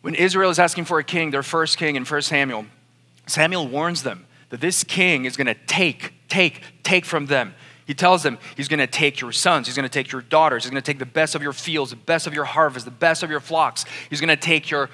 When 0.00 0.14
Israel 0.16 0.50
is 0.50 0.58
asking 0.58 0.86
for 0.86 0.98
a 0.98 1.04
king, 1.04 1.30
their 1.30 1.44
first 1.44 1.78
king 1.78 1.94
in 1.96 2.04
1 2.04 2.22
Samuel, 2.22 2.66
Samuel 3.26 3.68
warns 3.68 4.02
them 4.02 4.26
that 4.50 4.60
this 4.60 4.84
king 4.84 5.24
is 5.24 5.36
going 5.36 5.46
to 5.46 5.54
take, 5.66 6.12
take, 6.28 6.62
take 6.82 7.04
from 7.04 7.26
them. 7.26 7.54
He 7.86 7.94
tells 7.94 8.22
them 8.22 8.38
he's 8.56 8.68
going 8.68 8.80
to 8.80 8.86
take 8.86 9.20
your 9.20 9.32
sons, 9.32 9.66
he's 9.66 9.76
going 9.76 9.88
to 9.88 9.92
take 9.92 10.12
your 10.12 10.22
daughters, 10.22 10.64
he's 10.64 10.70
going 10.70 10.82
to 10.82 10.86
take 10.86 10.98
the 10.98 11.06
best 11.06 11.34
of 11.34 11.42
your 11.42 11.52
fields, 11.52 11.90
the 11.90 11.96
best 11.96 12.26
of 12.26 12.34
your 12.34 12.44
harvest, 12.44 12.84
the 12.84 12.90
best 12.90 13.22
of 13.22 13.30
your 13.30 13.40
flocks. 13.40 13.84
He's 14.08 14.20
going 14.20 14.28
to 14.28 14.36
take 14.36 14.70
your 14.70 14.88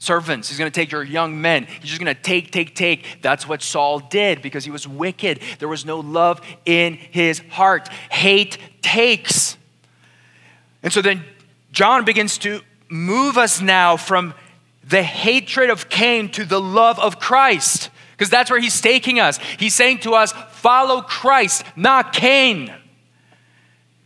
servants, 0.00 0.48
he's 0.48 0.58
going 0.58 0.70
to 0.70 0.74
take 0.74 0.90
your 0.90 1.04
young 1.04 1.40
men. 1.40 1.66
He's 1.80 1.90
just 1.90 2.00
going 2.00 2.12
to 2.14 2.20
take, 2.20 2.50
take, 2.50 2.74
take. 2.74 3.22
That's 3.22 3.46
what 3.46 3.62
Saul 3.62 4.00
did 4.00 4.42
because 4.42 4.64
he 4.64 4.70
was 4.70 4.88
wicked. 4.88 5.40
There 5.60 5.68
was 5.68 5.84
no 5.84 6.00
love 6.00 6.40
in 6.64 6.94
his 6.94 7.40
heart. 7.50 7.88
Hate 8.10 8.58
takes. 8.82 9.56
And 10.82 10.92
so 10.92 11.02
then 11.02 11.22
John 11.70 12.04
begins 12.04 12.38
to 12.38 12.62
move 12.88 13.38
us 13.38 13.60
now 13.60 13.96
from 13.96 14.34
the 14.82 15.02
hatred 15.02 15.70
of 15.70 15.88
Cain 15.90 16.30
to 16.32 16.44
the 16.44 16.60
love 16.60 16.98
of 16.98 17.20
Christ 17.20 17.90
because 18.12 18.30
that's 18.30 18.50
where 18.50 18.60
he's 18.60 18.80
taking 18.80 19.20
us. 19.20 19.38
He's 19.58 19.74
saying 19.74 19.98
to 20.00 20.14
us, 20.14 20.32
follow 20.50 21.02
Christ, 21.02 21.62
not 21.76 22.12
Cain. 22.14 22.74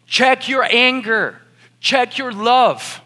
Check 0.06 0.48
your 0.48 0.64
anger, 0.64 1.40
check 1.80 2.18
your 2.18 2.32
love. 2.32 3.00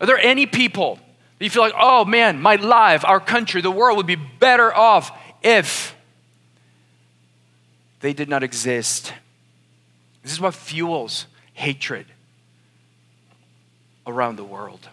Are 0.00 0.06
there 0.06 0.18
any 0.18 0.46
people 0.46 0.98
that 1.38 1.44
you 1.44 1.50
feel 1.50 1.62
like, 1.62 1.74
oh 1.78 2.04
man, 2.04 2.40
my 2.40 2.56
life, 2.56 3.04
our 3.04 3.20
country, 3.20 3.60
the 3.60 3.70
world 3.70 3.96
would 3.96 4.06
be 4.06 4.16
better 4.16 4.74
off 4.74 5.16
if 5.42 5.94
they 8.00 8.12
did 8.12 8.28
not 8.28 8.42
exist? 8.42 9.12
This 10.22 10.32
is 10.32 10.40
what 10.40 10.54
fuels 10.54 11.26
hatred 11.54 12.06
around 14.06 14.36
the 14.36 14.44
world. 14.44 14.88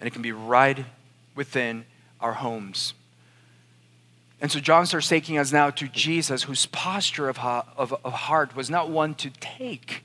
And 0.00 0.06
it 0.06 0.12
can 0.12 0.22
be 0.22 0.32
right 0.32 0.84
within 1.34 1.84
our 2.20 2.34
homes. 2.34 2.94
And 4.40 4.52
so 4.52 4.60
John 4.60 4.84
starts 4.84 5.08
taking 5.08 5.38
us 5.38 5.52
now 5.52 5.70
to 5.70 5.88
Jesus, 5.88 6.42
whose 6.42 6.66
posture 6.66 7.28
of, 7.28 7.38
heart 7.38 8.54
was 8.54 8.68
not 8.68 8.90
one 8.90 9.14
to 9.16 9.30
take, 9.40 10.04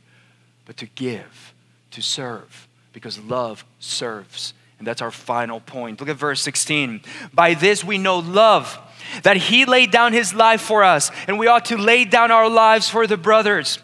but 0.66 0.78
to 0.78 0.86
give, 0.86 1.54
to 1.92 2.02
serve, 2.02 2.68
because 2.94 3.20
love 3.20 3.66
serves. 3.80 4.54
And 4.80 4.88
that's 4.88 5.02
our 5.02 5.12
final 5.12 5.60
point. 5.60 6.00
Look 6.00 6.10
at 6.10 6.16
verse 6.16 6.42
16. 6.42 7.02
By 7.34 7.54
this 7.54 7.84
we 7.84 7.98
know 7.98 8.20
love, 8.20 8.80
that 9.24 9.38
he 9.38 9.66
laid 9.66 9.92
down 9.92 10.14
his 10.14 10.34
life 10.34 10.62
for 10.62 10.84
us, 10.84 11.12
and 11.28 11.38
we 11.38 11.48
ought 11.48 11.66
to 11.66 11.78
lay 11.78 12.06
down 12.06 12.32
our 12.32 12.50
lives 12.50 12.90
for 12.90 13.06
the 13.06 13.18
brothers. 13.18 13.80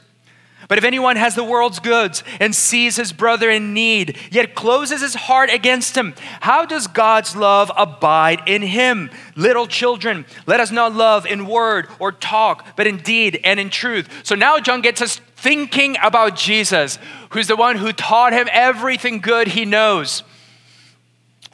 But 0.67 0.77
if 0.77 0.83
anyone 0.83 1.15
has 1.15 1.35
the 1.35 1.43
world's 1.43 1.79
goods 1.79 2.23
and 2.39 2.53
sees 2.53 2.97
his 2.97 3.13
brother 3.13 3.49
in 3.49 3.73
need, 3.73 4.17
yet 4.31 4.53
closes 4.53 5.01
his 5.01 5.15
heart 5.15 5.49
against 5.49 5.95
him, 5.95 6.13
how 6.41 6.65
does 6.65 6.87
God's 6.87 7.35
love 7.35 7.71
abide 7.77 8.41
in 8.47 8.63
him? 8.63 9.09
Little 9.35 9.67
children, 9.67 10.25
let 10.45 10.59
us 10.59 10.71
not 10.71 10.93
love 10.93 11.25
in 11.25 11.47
word 11.47 11.87
or 11.99 12.11
talk, 12.11 12.75
but 12.75 12.87
in 12.87 12.97
deed 12.97 13.39
and 13.45 13.59
in 13.59 13.69
truth. 13.69 14.09
So 14.23 14.35
now 14.35 14.59
John 14.59 14.81
gets 14.81 15.01
us 15.01 15.21
thinking 15.37 15.95
about 16.01 16.35
Jesus, 16.35 16.97
who's 17.29 17.47
the 17.47 17.55
one 17.55 17.77
who 17.77 17.93
taught 17.93 18.33
him 18.33 18.47
everything 18.51 19.19
good 19.19 19.47
he 19.47 19.65
knows. 19.65 20.23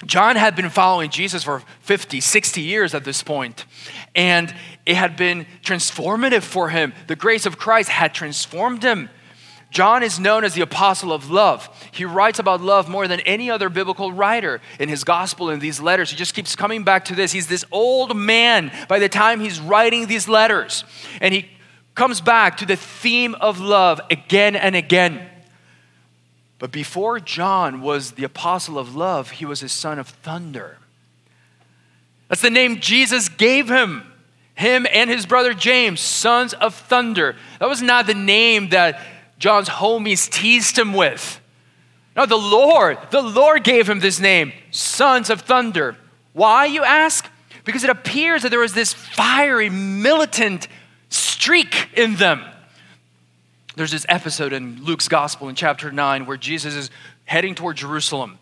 John 0.05 0.35
had 0.35 0.55
been 0.55 0.69
following 0.69 1.09
Jesus 1.09 1.43
for 1.43 1.61
50, 1.81 2.19
60 2.19 2.61
years 2.61 2.93
at 2.93 3.03
this 3.03 3.23
point, 3.23 3.65
and 4.15 4.53
it 4.85 4.95
had 4.95 5.15
been 5.15 5.45
transformative 5.63 6.43
for 6.43 6.69
him. 6.69 6.93
The 7.07 7.15
grace 7.15 7.45
of 7.45 7.57
Christ 7.57 7.89
had 7.89 8.13
transformed 8.13 8.83
him. 8.83 9.09
John 9.69 10.03
is 10.03 10.19
known 10.19 10.43
as 10.43 10.53
the 10.53 10.61
apostle 10.61 11.11
of 11.11 11.31
love. 11.31 11.67
He 11.91 12.05
writes 12.05 12.37
about 12.37 12.61
love 12.61 12.87
more 12.87 13.07
than 13.07 13.21
any 13.21 13.49
other 13.49 13.69
biblical 13.69 14.11
writer 14.11 14.61
in 14.79 14.87
his 14.87 15.03
gospel 15.03 15.49
in 15.49 15.59
these 15.59 15.81
letters. 15.81 16.11
He 16.11 16.15
just 16.15 16.35
keeps 16.35 16.55
coming 16.55 16.83
back 16.83 17.05
to 17.05 17.15
this. 17.15 17.31
He's 17.31 17.47
this 17.47 17.65
old 17.71 18.15
man 18.15 18.71
by 18.87 18.99
the 18.99 19.09
time 19.09 19.39
he's 19.39 19.59
writing 19.59 20.05
these 20.05 20.29
letters, 20.29 20.83
and 21.19 21.33
he 21.33 21.49
comes 21.95 22.21
back 22.21 22.57
to 22.57 22.65
the 22.65 22.75
theme 22.75 23.35
of 23.35 23.59
love 23.59 24.01
again 24.09 24.55
and 24.55 24.75
again. 24.75 25.29
But 26.59 26.71
before 26.71 27.19
John 27.19 27.81
was 27.81 28.11
the 28.11 28.23
apostle 28.23 28.79
of 28.79 28.95
love, 28.95 29.31
he 29.31 29.45
was 29.45 29.61
a 29.61 29.69
son 29.69 29.99
of 29.99 30.07
thunder. 30.07 30.77
That's 32.29 32.41
the 32.41 32.49
name 32.49 32.79
Jesus 32.79 33.29
gave 33.29 33.69
him. 33.69 34.03
Him 34.55 34.87
and 34.91 35.09
his 35.09 35.25
brother 35.25 35.53
James, 35.53 35.99
sons 35.99 36.53
of 36.53 36.75
thunder. 36.75 37.35
That 37.59 37.67
was 37.67 37.81
not 37.81 38.05
the 38.07 38.13
name 38.13 38.69
that 38.69 39.01
John's 39.39 39.67
homies 39.67 40.29
teased 40.29 40.77
him 40.77 40.93
with. 40.93 41.41
No, 42.15 42.25
the 42.25 42.37
Lord, 42.37 42.99
the 43.09 43.21
Lord 43.21 43.63
gave 43.63 43.89
him 43.89 43.99
this 43.99 44.19
name, 44.19 44.53
sons 44.69 45.29
of 45.29 45.41
thunder. 45.41 45.97
Why, 46.33 46.65
you 46.65 46.83
ask? 46.83 47.27
Because 47.65 47.83
it 47.83 47.89
appears 47.89 48.43
that 48.43 48.49
there 48.49 48.59
was 48.59 48.73
this 48.73 48.93
fiery, 48.93 49.69
militant 49.69 50.67
streak 51.43 51.89
in 51.97 52.15
them. 52.15 52.41
There's 53.75 53.91
this 53.91 54.05
episode 54.07 54.53
in 54.53 54.81
Luke's 54.81 55.09
gospel 55.09 55.49
in 55.49 55.55
chapter 55.55 55.91
9 55.91 56.25
where 56.25 56.37
Jesus 56.37 56.73
is 56.73 56.89
heading 57.25 57.53
toward 57.53 57.75
Jerusalem. 57.75 58.39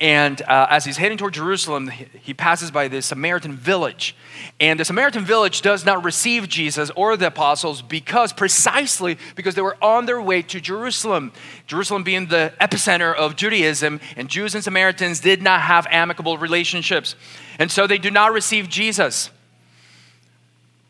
And 0.00 0.42
uh, 0.42 0.66
as 0.68 0.84
he's 0.84 0.96
heading 0.96 1.16
toward 1.16 1.34
Jerusalem, 1.34 1.86
he 1.86 2.34
passes 2.34 2.72
by 2.72 2.88
this 2.88 3.06
Samaritan 3.06 3.54
village. 3.54 4.16
And 4.58 4.80
the 4.80 4.84
Samaritan 4.84 5.24
village 5.24 5.62
does 5.62 5.86
not 5.86 6.02
receive 6.04 6.48
Jesus 6.48 6.90
or 6.96 7.16
the 7.16 7.28
apostles 7.28 7.82
because, 7.82 8.32
precisely 8.32 9.16
because 9.36 9.54
they 9.54 9.62
were 9.62 9.76
on 9.80 10.06
their 10.06 10.20
way 10.20 10.42
to 10.42 10.60
Jerusalem. 10.60 11.30
Jerusalem 11.68 12.02
being 12.02 12.26
the 12.26 12.52
epicenter 12.60 13.14
of 13.14 13.36
Judaism, 13.36 14.00
and 14.16 14.28
Jews 14.28 14.56
and 14.56 14.64
Samaritans 14.64 15.20
did 15.20 15.40
not 15.40 15.60
have 15.60 15.86
amicable 15.88 16.36
relationships. 16.36 17.14
And 17.60 17.70
so 17.70 17.86
they 17.86 17.98
do 17.98 18.10
not 18.10 18.32
receive 18.32 18.68
Jesus. 18.68 19.30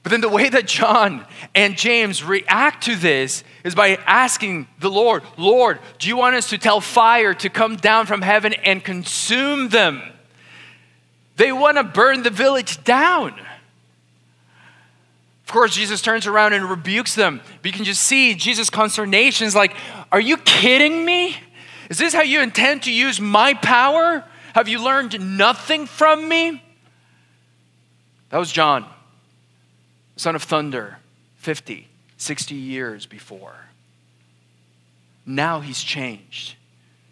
But 0.03 0.11
then 0.11 0.21
the 0.23 0.29
way 0.29 0.49
that 0.49 0.67
John 0.67 1.27
and 1.55 1.77
James 1.77 2.25
react 2.25 2.85
to 2.85 2.97
this 2.97 3.45
is 3.65 3.75
by 3.75 3.97
asking 4.07 4.67
the 4.79 4.91
Lord, 4.91 5.23
Lord, 5.37 5.79
do 5.99 6.09
you 6.09 6.17
want 6.17 6.37
us 6.37 6.49
to 6.51 6.59
tell 6.59 6.81
fire 6.81 7.35
to 7.35 7.51
come 7.51 7.77
down 7.77 8.07
from 8.07 8.23
heaven 8.23 8.55
and 8.55 8.83
consume 8.83 9.69
them? 9.69 10.03
They 11.37 11.53
want 11.53 11.77
to 11.77 11.85
burn 11.85 12.23
the 12.23 12.31
village 12.31 12.83
down. 12.83 13.39
Of 15.45 15.53
course, 15.53 15.75
Jesus 15.75 16.01
turns 16.01 16.27
around 16.27 16.55
and 16.55 16.65
rebukes 16.65 17.15
them. 17.15 17.41
But 17.61 17.67
you 17.67 17.73
can 17.73 17.85
just 17.85 18.03
see 18.03 18.35
Jesus' 18.35 18.71
consternation 18.71 19.47
is 19.47 19.55
like, 19.55 19.75
Are 20.13 20.21
you 20.21 20.37
kidding 20.39 21.05
me? 21.05 21.37
Is 21.91 21.99
this 21.99 22.15
how 22.15 22.23
you 22.23 22.41
intend 22.41 22.85
to 22.85 22.93
use 22.93 23.21
my 23.21 23.55
power? 23.55 24.25
Have 24.55 24.69
you 24.69 24.83
learned 24.83 25.37
nothing 25.37 25.87
from 25.87 26.29
me? 26.29 26.63
That 28.31 28.39
was 28.39 28.51
John 28.53 28.87
son 30.21 30.37
of 30.37 30.43
thunder, 30.43 30.99
50, 31.37 31.89
60 32.19 32.55
years 32.55 33.07
before. 33.07 33.55
Now 35.25 35.61
he's 35.61 35.83
changed. 35.83 36.57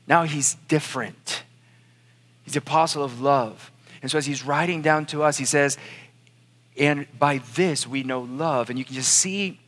Now 0.07 0.25
he's 0.25 0.57
different. 0.68 1.42
He's 2.42 2.53
the 2.53 2.59
apostle 2.59 3.03
of 3.03 3.23
love. 3.23 3.73
And 4.03 4.11
so 4.11 4.18
as 4.18 4.27
he's 4.27 4.44
writing 4.44 4.83
down 4.83 5.07
to 5.07 5.23
us, 5.23 5.38
he 5.38 5.47
says, 5.47 5.79
and 6.77 7.07
by 7.18 7.38
this 7.55 7.87
we 7.87 8.03
know 8.03 8.21
love. 8.21 8.68
And 8.68 8.79
you 8.79 8.85
can 8.85 8.94
just 8.94 9.12
see 9.14 9.59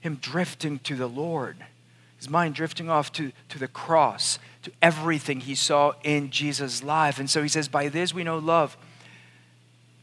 him 0.00 0.14
drifting 0.14 0.78
to 0.80 0.96
the 0.96 1.06
Lord, 1.06 1.58
his 2.16 2.30
mind 2.30 2.54
drifting 2.54 2.88
off 2.88 3.12
to, 3.12 3.30
to 3.50 3.58
the 3.58 3.68
cross, 3.68 4.38
to 4.62 4.72
everything 4.80 5.40
he 5.40 5.54
saw 5.54 5.92
in 6.02 6.30
Jesus' 6.30 6.82
life. 6.82 7.18
And 7.18 7.28
so 7.28 7.42
he 7.42 7.48
says, 7.50 7.68
by 7.68 7.88
this 7.88 8.14
we 8.14 8.24
know 8.24 8.38
love 8.38 8.78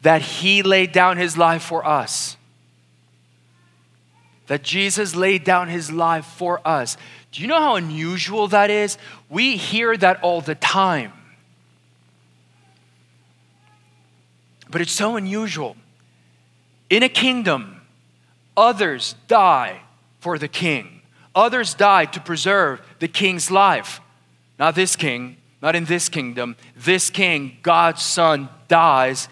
that 0.05 0.21
he 0.21 0.61
laid 0.61 0.91
down 0.91 1.17
his 1.17 1.35
life 1.35 1.63
for 1.63 1.83
us. 1.83 2.37
That 4.45 4.61
Jesus 4.61 5.15
laid 5.15 5.43
down 5.43 5.67
his 5.67 5.91
life 5.91 6.27
for 6.27 6.61
us. 6.63 6.95
Do 7.31 7.41
you 7.41 7.47
know 7.47 7.59
how 7.59 7.75
unusual 7.75 8.47
that 8.49 8.69
is? 8.69 8.99
We 9.31 9.57
hear 9.57 9.97
that 9.97 10.21
all 10.21 10.41
the 10.41 10.53
time. 10.53 11.11
But 14.69 14.79
it's 14.79 14.91
so 14.91 15.15
unusual. 15.15 15.75
In 16.91 17.01
a 17.01 17.09
kingdom, 17.09 17.81
others 18.55 19.15
die 19.27 19.81
for 20.19 20.37
the 20.37 20.47
king. 20.47 21.01
Others 21.33 21.73
die 21.73 22.05
to 22.05 22.19
preserve 22.19 22.79
the 22.99 23.07
king's 23.07 23.49
life. 23.49 24.01
Not 24.59 24.75
this 24.75 24.95
king, 24.95 25.37
not 25.63 25.75
in 25.75 25.85
this 25.85 26.09
kingdom. 26.09 26.57
This 26.75 27.09
king, 27.09 27.57
God's 27.63 28.03
son, 28.03 28.49
dies 28.67 29.29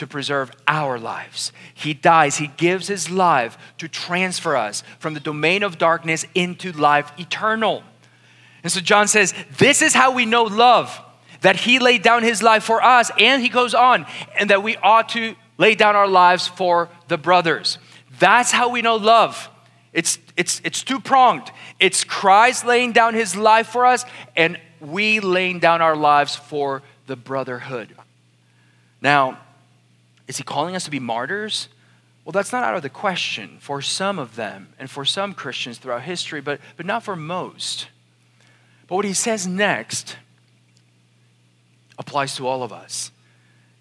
to 0.00 0.06
preserve 0.06 0.50
our 0.66 0.98
lives. 0.98 1.52
He 1.74 1.92
dies, 1.92 2.38
He 2.38 2.46
gives 2.46 2.88
His 2.88 3.10
life 3.10 3.58
to 3.76 3.86
transfer 3.86 4.56
us 4.56 4.82
from 4.98 5.12
the 5.12 5.20
domain 5.20 5.62
of 5.62 5.76
darkness 5.76 6.24
into 6.34 6.72
life 6.72 7.12
eternal. 7.18 7.82
And 8.62 8.72
so 8.72 8.80
John 8.80 9.08
says, 9.08 9.34
This 9.58 9.82
is 9.82 9.92
how 9.92 10.14
we 10.14 10.24
know 10.24 10.44
love 10.44 10.98
that 11.42 11.56
He 11.56 11.78
laid 11.78 12.02
down 12.02 12.22
His 12.22 12.42
life 12.42 12.64
for 12.64 12.82
us, 12.82 13.10
and 13.18 13.42
He 13.42 13.50
goes 13.50 13.74
on, 13.74 14.06
and 14.38 14.48
that 14.48 14.62
we 14.62 14.76
ought 14.78 15.10
to 15.10 15.34
lay 15.58 15.74
down 15.74 15.96
our 15.96 16.08
lives 16.08 16.48
for 16.48 16.88
the 17.08 17.18
brothers. 17.18 17.76
That's 18.18 18.50
how 18.50 18.70
we 18.70 18.80
know 18.80 18.96
love. 18.96 19.50
It's, 19.92 20.18
it's, 20.34 20.62
it's 20.64 20.82
two 20.82 21.00
pronged. 21.00 21.50
It's 21.78 22.04
Christ 22.04 22.64
laying 22.64 22.92
down 22.92 23.12
his 23.12 23.36
life 23.36 23.68
for 23.68 23.84
us, 23.84 24.06
and 24.34 24.58
we 24.80 25.20
laying 25.20 25.58
down 25.58 25.82
our 25.82 25.96
lives 25.96 26.36
for 26.36 26.82
the 27.06 27.16
brotherhood. 27.16 27.94
Now, 29.02 29.38
is 30.30 30.36
he 30.36 30.44
calling 30.44 30.76
us 30.76 30.84
to 30.84 30.92
be 30.92 31.00
martyrs? 31.00 31.68
Well, 32.24 32.30
that's 32.30 32.52
not 32.52 32.62
out 32.62 32.76
of 32.76 32.82
the 32.82 32.88
question 32.88 33.58
for 33.58 33.82
some 33.82 34.16
of 34.16 34.36
them 34.36 34.74
and 34.78 34.88
for 34.88 35.04
some 35.04 35.34
Christians 35.34 35.78
throughout 35.78 36.02
history, 36.02 36.40
but, 36.40 36.60
but 36.76 36.86
not 36.86 37.02
for 37.02 37.16
most. 37.16 37.88
But 38.86 38.94
what 38.94 39.04
he 39.04 39.12
says 39.12 39.44
next 39.44 40.16
applies 41.98 42.36
to 42.36 42.46
all 42.46 42.62
of 42.62 42.72
us. 42.72 43.10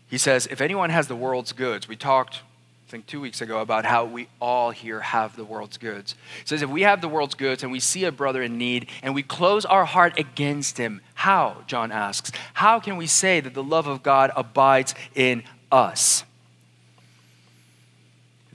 He 0.10 0.18
says, 0.18 0.48
If 0.48 0.60
anyone 0.60 0.90
has 0.90 1.08
the 1.08 1.16
world's 1.16 1.52
goods, 1.52 1.88
we 1.88 1.96
talked, 1.96 2.38
I 2.88 2.90
think, 2.90 3.06
two 3.06 3.22
weeks 3.22 3.42
ago 3.42 3.60
about 3.62 3.86
how 3.86 4.06
we 4.06 4.28
all 4.42 4.72
here 4.72 5.02
have 5.02 5.36
the 5.36 5.46
world's 5.46 5.78
goods. 5.78 6.16
He 6.40 6.48
says, 6.48 6.64
If 6.64 6.70
we 6.72 6.82
have 6.82 7.02
the 7.02 7.08
world's 7.08 7.36
goods 7.36 7.62
and 7.62 7.72
we 7.72 7.80
see 7.80 8.06
a 8.06 8.12
brother 8.12 8.42
in 8.42 8.58
need 8.58 8.90
and 9.04 9.14
we 9.14 9.22
close 9.22 9.66
our 9.66 9.86
heart 9.86 10.18
against 10.18 10.80
him, 10.80 11.02
how, 11.14 11.58
John 11.68 11.92
asks, 11.92 12.32
how 12.56 12.80
can 12.80 12.98
we 12.98 13.06
say 13.06 13.40
that 13.40 13.54
the 13.54 13.62
love 13.62 13.86
of 13.86 14.02
God 14.02 14.32
abides 14.36 14.96
in 15.14 15.44
us? 15.72 16.24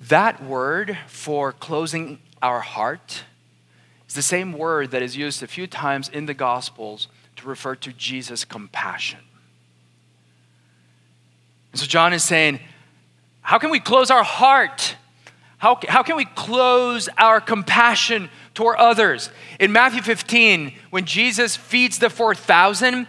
That 0.09 0.43
word 0.45 0.99
for 1.07 1.53
closing 1.53 2.19
our 2.43 2.61
heart 2.61 3.25
is 4.07 4.15
the 4.15 4.23
same 4.23 4.53
word 4.53 4.91
that 4.91 5.01
is 5.01 5.17
used 5.17 5.43
a 5.43 5.47
few 5.47 5.67
times 5.67 6.11
in 6.11 6.27
the 6.27 6.35
Gospels 6.35 7.09
to 7.37 7.49
refer 7.49 7.75
to 7.77 7.93
Jesus' 7.93 8.45
compassion. 8.45 9.21
And 11.73 11.81
so 11.81 11.87
John 11.87 12.13
is 12.13 12.23
saying, 12.23 12.61
how 13.41 13.59
can 13.59 13.71
we 13.71 13.81
close 13.81 14.11
our 14.11 14.25
heart? 14.25 14.97
How, 15.59 15.79
how 15.89 16.03
can 16.03 16.17
we 16.17 16.27
close 16.27 17.09
our 17.17 17.41
compassion 17.41 18.29
toward 18.53 18.77
others? 18.77 19.31
In 19.59 19.73
Matthew 19.73 20.03
15, 20.03 20.75
when 20.91 21.07
Jesus 21.07 21.57
feeds 21.57 21.99
the 21.99 22.11
4,000, 22.11 23.07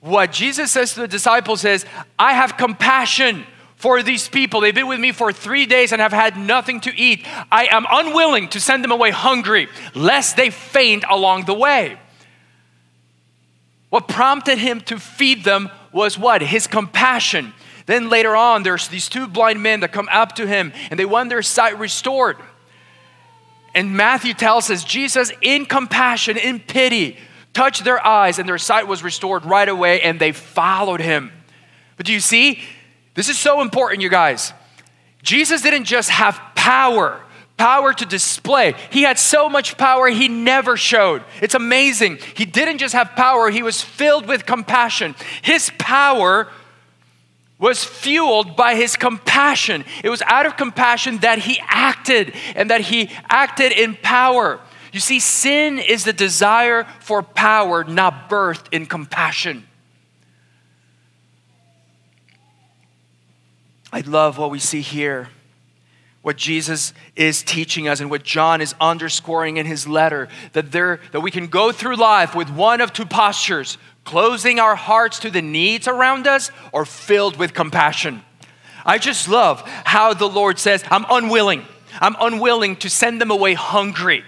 what 0.00 0.30
Jesus 0.30 0.70
says 0.70 0.94
to 0.94 1.00
the 1.00 1.08
disciples 1.08 1.64
is, 1.64 1.84
I 2.18 2.34
have 2.34 2.56
compassion 2.56 3.44
for 3.76 4.02
these 4.02 4.28
people. 4.28 4.60
They've 4.60 4.74
been 4.74 4.88
with 4.88 5.00
me 5.00 5.12
for 5.12 5.32
three 5.32 5.66
days 5.66 5.92
and 5.92 6.00
have 6.00 6.12
had 6.12 6.36
nothing 6.36 6.80
to 6.82 6.94
eat. 6.94 7.26
I 7.52 7.68
am 7.70 7.86
unwilling 7.88 8.48
to 8.48 8.60
send 8.60 8.82
them 8.82 8.90
away 8.90 9.10
hungry, 9.10 9.68
lest 9.94 10.36
they 10.36 10.50
faint 10.50 11.04
along 11.08 11.44
the 11.44 11.54
way. 11.54 11.98
What 13.90 14.08
prompted 14.08 14.58
him 14.58 14.80
to 14.82 14.98
feed 14.98 15.44
them 15.44 15.70
was 15.92 16.18
what? 16.18 16.42
His 16.42 16.66
compassion. 16.66 17.52
Then 17.86 18.08
later 18.08 18.34
on, 18.34 18.62
there's 18.62 18.88
these 18.88 19.08
two 19.08 19.28
blind 19.28 19.62
men 19.62 19.80
that 19.80 19.92
come 19.92 20.08
up 20.10 20.34
to 20.36 20.46
him 20.46 20.72
and 20.90 20.98
they 20.98 21.04
want 21.04 21.30
their 21.30 21.42
sight 21.42 21.78
restored. 21.78 22.36
And 23.74 23.96
Matthew 23.96 24.34
tells 24.34 24.70
us 24.70 24.82
Jesus, 24.82 25.30
in 25.40 25.66
compassion, 25.66 26.36
in 26.36 26.60
pity, 26.60 27.18
touched 27.52 27.84
their 27.84 28.04
eyes 28.04 28.38
and 28.38 28.48
their 28.48 28.58
sight 28.58 28.88
was 28.88 29.02
restored 29.02 29.44
right 29.44 29.68
away 29.68 30.00
and 30.00 30.18
they 30.18 30.32
followed 30.32 31.00
him. 31.00 31.30
But 31.96 32.06
do 32.06 32.12
you 32.12 32.20
see? 32.20 32.60
This 33.16 33.28
is 33.28 33.38
so 33.38 33.62
important, 33.62 34.02
you 34.02 34.10
guys. 34.10 34.52
Jesus 35.22 35.62
didn't 35.62 35.84
just 35.84 36.10
have 36.10 36.38
power, 36.54 37.20
power 37.56 37.92
to 37.92 38.04
display. 38.04 38.74
He 38.90 39.02
had 39.02 39.18
so 39.18 39.48
much 39.48 39.76
power 39.76 40.06
he 40.06 40.28
never 40.28 40.76
showed. 40.76 41.24
It's 41.40 41.54
amazing. 41.54 42.18
He 42.34 42.44
didn't 42.44 42.78
just 42.78 42.94
have 42.94 43.16
power, 43.16 43.50
he 43.50 43.62
was 43.62 43.82
filled 43.82 44.26
with 44.26 44.46
compassion. 44.46 45.16
His 45.42 45.72
power 45.78 46.48
was 47.58 47.82
fueled 47.82 48.54
by 48.54 48.74
his 48.74 48.96
compassion. 48.96 49.84
It 50.04 50.10
was 50.10 50.20
out 50.22 50.44
of 50.44 50.58
compassion 50.58 51.18
that 51.18 51.38
he 51.38 51.58
acted 51.66 52.34
and 52.54 52.70
that 52.70 52.82
he 52.82 53.10
acted 53.30 53.72
in 53.72 53.96
power. 53.96 54.60
You 54.92 55.00
see, 55.00 55.20
sin 55.20 55.78
is 55.78 56.04
the 56.04 56.12
desire 56.12 56.84
for 57.00 57.22
power, 57.22 57.82
not 57.82 58.28
birthed 58.28 58.72
in 58.72 58.84
compassion. 58.84 59.66
I 63.96 64.00
love 64.00 64.36
what 64.36 64.50
we 64.50 64.58
see 64.58 64.82
here, 64.82 65.30
what 66.20 66.36
Jesus 66.36 66.92
is 67.16 67.42
teaching 67.42 67.88
us, 67.88 67.98
and 67.98 68.10
what 68.10 68.24
John 68.24 68.60
is 68.60 68.74
underscoring 68.78 69.56
in 69.56 69.64
his 69.64 69.88
letter 69.88 70.28
that, 70.52 70.70
there, 70.70 71.00
that 71.12 71.22
we 71.22 71.30
can 71.30 71.46
go 71.46 71.72
through 71.72 71.96
life 71.96 72.34
with 72.34 72.50
one 72.50 72.82
of 72.82 72.92
two 72.92 73.06
postures 73.06 73.78
closing 74.04 74.60
our 74.60 74.76
hearts 74.76 75.18
to 75.20 75.30
the 75.30 75.40
needs 75.40 75.88
around 75.88 76.26
us 76.26 76.50
or 76.72 76.84
filled 76.84 77.38
with 77.38 77.54
compassion. 77.54 78.20
I 78.84 78.98
just 78.98 79.30
love 79.30 79.62
how 79.86 80.12
the 80.12 80.28
Lord 80.28 80.58
says, 80.58 80.84
I'm 80.90 81.06
unwilling. 81.08 81.64
I'm 81.98 82.16
unwilling 82.20 82.76
to 82.76 82.90
send 82.90 83.18
them 83.18 83.30
away 83.30 83.54
hungry. 83.54 84.24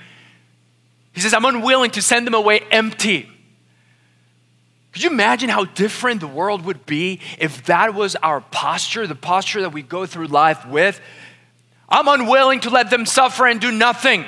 He 1.13 1.21
says, 1.21 1.35
I'm 1.35 1.45
unwilling 1.45 1.91
to 1.91 2.01
send 2.01 2.27
them 2.27 2.33
away 2.33 2.61
empty. 2.71 3.29
Could 4.99 5.05
you 5.05 5.11
imagine 5.11 5.49
how 5.49 5.65
different 5.65 6.21
the 6.21 6.27
world 6.27 6.65
would 6.65 6.85
be 6.85 7.21
if 7.39 7.67
that 7.67 7.95
was 7.95 8.17
our 8.17 8.41
posture, 8.41 9.07
the 9.07 9.15
posture 9.15 9.61
that 9.61 9.73
we 9.73 9.81
go 9.81 10.07
through 10.07 10.27
life 10.27 10.67
with? 10.67 11.01
I'm 11.89 12.09
unwilling 12.09 12.59
to 12.63 12.71
let 12.71 12.91
them 12.91 13.07
suffer 13.07 13.47
and 13.47 13.61
do 13.61 13.71
nothing. 13.71 14.25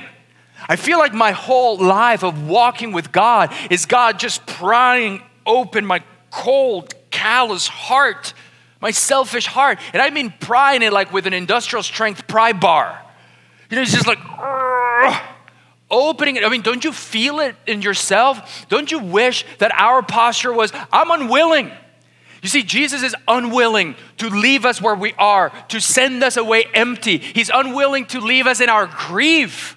I 0.68 0.76
feel 0.76 0.98
like 0.98 1.12
my 1.12 1.32
whole 1.32 1.76
life 1.76 2.22
of 2.22 2.46
walking 2.46 2.92
with 2.92 3.10
God 3.10 3.52
is 3.68 3.84
God 3.84 4.20
just 4.20 4.46
prying 4.46 5.24
open 5.44 5.84
my 5.84 6.04
cold, 6.30 6.94
callous 7.10 7.66
heart, 7.66 8.32
my 8.80 8.92
selfish 8.92 9.48
heart. 9.48 9.80
And 9.92 10.00
I 10.00 10.10
mean 10.10 10.32
prying 10.38 10.82
it 10.82 10.92
like 10.92 11.12
with 11.12 11.26
an 11.26 11.34
industrial 11.34 11.82
strength 11.82 12.28
pry 12.28 12.52
bar. 12.52 12.96
You 13.70 13.74
know, 13.74 13.82
it's 13.82 13.92
just 13.92 14.06
like, 14.06 14.18
opening 15.90 16.36
it. 16.36 16.44
I 16.44 16.48
mean, 16.48 16.62
don't 16.62 16.84
you 16.84 16.92
feel 16.92 17.40
it 17.40 17.56
in 17.66 17.82
yourself? 17.82 18.66
Don't 18.68 18.90
you 18.90 18.98
wish 18.98 19.44
that 19.58 19.72
our 19.74 20.02
posture 20.02 20.52
was, 20.52 20.72
I'm 20.92 21.10
unwilling? 21.10 21.70
You 22.42 22.48
see, 22.48 22.62
Jesus 22.62 23.02
is 23.02 23.14
unwilling 23.28 23.96
to 24.18 24.30
leave 24.30 24.64
us 24.64 24.80
where 24.80 24.94
we 24.94 25.12
are, 25.18 25.52
to 25.68 25.80
send 25.80 26.22
us 26.22 26.36
away 26.36 26.64
empty. 26.72 27.18
He's 27.18 27.50
unwilling 27.52 28.06
to 28.06 28.20
leave 28.20 28.46
us 28.46 28.60
in 28.60 28.70
our 28.70 28.86
grief. 28.86 29.76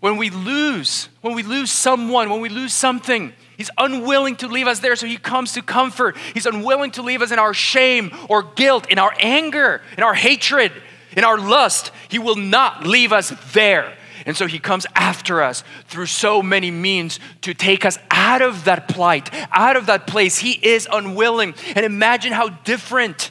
When 0.00 0.16
we 0.16 0.30
lose, 0.30 1.08
when 1.20 1.34
we 1.34 1.44
lose 1.44 1.70
someone, 1.70 2.28
when 2.28 2.40
we 2.40 2.48
lose 2.48 2.74
something, 2.74 3.32
He's 3.56 3.70
unwilling 3.78 4.34
to 4.36 4.48
leave 4.48 4.66
us 4.66 4.80
there, 4.80 4.96
so 4.96 5.06
He 5.06 5.16
comes 5.16 5.52
to 5.52 5.62
comfort. 5.62 6.16
He's 6.34 6.46
unwilling 6.46 6.90
to 6.92 7.02
leave 7.02 7.22
us 7.22 7.30
in 7.30 7.38
our 7.38 7.54
shame 7.54 8.10
or 8.28 8.42
guilt, 8.42 8.90
in 8.90 8.98
our 8.98 9.14
anger, 9.20 9.82
in 9.96 10.02
our 10.02 10.14
hatred, 10.14 10.72
in 11.16 11.22
our 11.22 11.38
lust. 11.38 11.92
He 12.08 12.18
will 12.18 12.34
not 12.34 12.84
leave 12.84 13.12
us 13.12 13.32
there. 13.52 13.96
And 14.26 14.36
so 14.36 14.46
he 14.46 14.58
comes 14.58 14.86
after 14.94 15.42
us 15.42 15.64
through 15.86 16.06
so 16.06 16.42
many 16.42 16.70
means 16.70 17.18
to 17.42 17.54
take 17.54 17.84
us 17.84 17.98
out 18.10 18.42
of 18.42 18.64
that 18.64 18.88
plight, 18.88 19.30
out 19.52 19.76
of 19.76 19.86
that 19.86 20.06
place. 20.06 20.38
He 20.38 20.52
is 20.52 20.88
unwilling. 20.90 21.54
And 21.74 21.84
imagine 21.84 22.32
how 22.32 22.48
different 22.48 23.30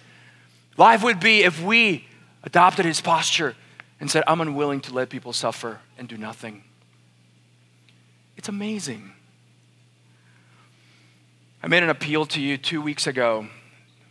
life 0.77 1.03
would 1.03 1.19
be 1.19 1.43
if 1.43 1.61
we 1.61 2.07
adopted 2.43 2.85
his 2.85 3.01
posture 3.01 3.55
and 3.99 4.09
said, 4.09 4.23
I'm 4.27 4.41
unwilling 4.41 4.81
to 4.81 4.93
let 4.93 5.09
people 5.09 5.33
suffer 5.33 5.79
and 5.97 6.07
do 6.07 6.17
nothing. 6.17 6.63
It's 8.35 8.49
amazing. 8.49 9.11
I 11.63 11.67
made 11.67 11.83
an 11.83 11.89
appeal 11.89 12.25
to 12.27 12.41
you 12.41 12.57
two 12.57 12.81
weeks 12.81 13.05
ago 13.05 13.47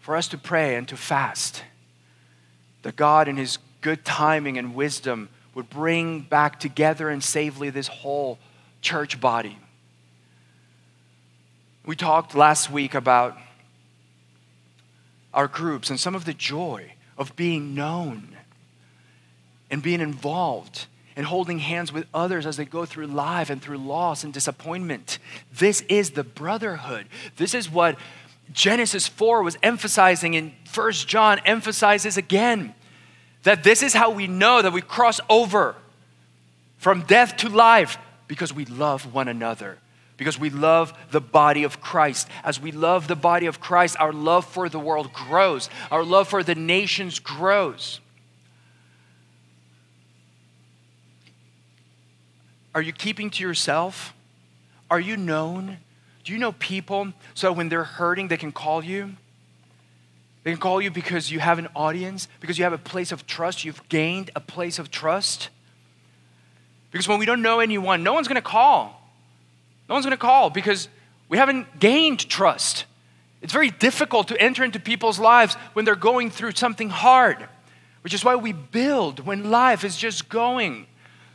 for 0.00 0.14
us 0.14 0.28
to 0.28 0.38
pray 0.38 0.76
and 0.76 0.86
to 0.88 0.96
fast. 0.96 1.64
That 2.82 2.94
God, 2.96 3.26
in 3.26 3.36
his 3.36 3.58
good 3.80 4.04
timing 4.04 4.56
and 4.56 4.74
wisdom, 4.74 5.28
would 5.54 5.68
bring 5.70 6.20
back 6.20 6.60
together 6.60 7.08
and 7.08 7.22
safely 7.22 7.70
this 7.70 7.88
whole 7.88 8.38
church 8.80 9.20
body. 9.20 9.58
We 11.84 11.96
talked 11.96 12.34
last 12.34 12.70
week 12.70 12.94
about 12.94 13.36
our 15.32 15.48
groups 15.48 15.90
and 15.90 15.98
some 15.98 16.14
of 16.14 16.24
the 16.24 16.34
joy 16.34 16.92
of 17.16 17.34
being 17.36 17.74
known 17.74 18.36
and 19.70 19.82
being 19.82 20.00
involved 20.00 20.86
and 21.16 21.26
holding 21.26 21.58
hands 21.58 21.92
with 21.92 22.06
others 22.14 22.46
as 22.46 22.56
they 22.56 22.64
go 22.64 22.84
through 22.84 23.06
life 23.06 23.50
and 23.50 23.60
through 23.60 23.78
loss 23.78 24.24
and 24.24 24.32
disappointment. 24.32 25.18
This 25.52 25.82
is 25.82 26.12
the 26.12 26.24
brotherhood. 26.24 27.06
This 27.36 27.54
is 27.54 27.70
what 27.70 27.98
Genesis 28.52 29.06
4 29.06 29.42
was 29.42 29.56
emphasizing, 29.62 30.34
and 30.34 30.52
First 30.64 31.08
John 31.08 31.40
emphasizes 31.44 32.16
again 32.16 32.74
that 33.42 33.64
this 33.64 33.82
is 33.82 33.94
how 33.94 34.10
we 34.10 34.26
know 34.26 34.62
that 34.62 34.72
we 34.72 34.82
cross 34.82 35.20
over 35.28 35.74
from 36.78 37.02
death 37.02 37.36
to 37.38 37.48
life 37.48 37.98
because 38.28 38.52
we 38.52 38.64
love 38.64 39.12
one 39.12 39.28
another, 39.28 39.78
because 40.16 40.38
we 40.38 40.50
love 40.50 40.92
the 41.10 41.20
body 41.20 41.64
of 41.64 41.80
Christ. 41.80 42.28
As 42.44 42.60
we 42.60 42.72
love 42.72 43.08
the 43.08 43.16
body 43.16 43.46
of 43.46 43.60
Christ, 43.60 43.96
our 43.98 44.12
love 44.12 44.44
for 44.44 44.68
the 44.68 44.78
world 44.78 45.12
grows, 45.12 45.68
our 45.90 46.04
love 46.04 46.28
for 46.28 46.42
the 46.42 46.54
nations 46.54 47.18
grows. 47.18 48.00
Are 52.74 52.82
you 52.82 52.92
keeping 52.92 53.30
to 53.30 53.42
yourself? 53.42 54.14
Are 54.90 55.00
you 55.00 55.16
known? 55.16 55.78
Do 56.24 56.32
you 56.32 56.38
know 56.38 56.52
people 56.52 57.12
so 57.34 57.52
when 57.52 57.68
they're 57.68 57.84
hurting, 57.84 58.28
they 58.28 58.36
can 58.36 58.52
call 58.52 58.84
you? 58.84 59.16
They 60.42 60.50
can 60.52 60.60
call 60.60 60.80
you 60.80 60.90
because 60.90 61.30
you 61.30 61.38
have 61.40 61.58
an 61.58 61.68
audience, 61.76 62.28
because 62.40 62.58
you 62.58 62.64
have 62.64 62.72
a 62.72 62.78
place 62.78 63.12
of 63.12 63.26
trust. 63.26 63.64
You've 63.64 63.86
gained 63.88 64.30
a 64.34 64.40
place 64.40 64.78
of 64.78 64.90
trust. 64.90 65.50
Because 66.90 67.06
when 67.06 67.18
we 67.18 67.26
don't 67.26 67.42
know 67.42 67.60
anyone, 67.60 68.02
no 68.02 68.12
one's 68.12 68.26
going 68.26 68.36
to 68.36 68.42
call. 68.42 69.00
No 69.88 69.94
one's 69.94 70.06
going 70.06 70.16
to 70.16 70.20
call 70.20 70.50
because 70.50 70.88
we 71.28 71.36
haven't 71.36 71.78
gained 71.78 72.28
trust. 72.28 72.84
It's 73.42 73.52
very 73.52 73.70
difficult 73.70 74.28
to 74.28 74.40
enter 74.40 74.64
into 74.64 74.80
people's 74.80 75.18
lives 75.18 75.54
when 75.72 75.84
they're 75.84 75.94
going 75.94 76.30
through 76.30 76.52
something 76.52 76.90
hard, 76.90 77.48
which 78.02 78.14
is 78.14 78.24
why 78.24 78.36
we 78.36 78.52
build 78.52 79.20
when 79.20 79.50
life 79.50 79.84
is 79.84 79.96
just 79.96 80.28
going 80.28 80.86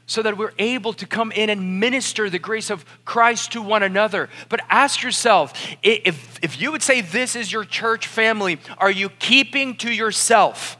so 0.08 0.22
that 0.22 0.38
we're 0.38 0.54
able 0.60 0.94
to 0.94 1.06
come 1.08 1.32
in 1.32 1.50
and 1.50 1.80
minister 1.80 2.30
the 2.30 2.39
grace 2.39 2.70
of 2.70 2.86
Christ 3.06 3.54
to 3.54 3.62
one 3.62 3.84
another. 3.84 4.30
But 4.50 4.62
ask 4.70 5.02
yourself 5.02 5.54
if, 5.82 6.39
if 6.44 6.62
you 6.62 6.72
would 6.72 6.84
say 6.84 7.02
this 7.02 7.36
is 7.36 7.52
your 7.52 7.65
church 7.65 8.08
family, 8.08 8.60
are 8.78 8.91
you 8.91 9.10
keeping 9.10 9.76
to 9.78 9.91
yourself? 9.91 10.78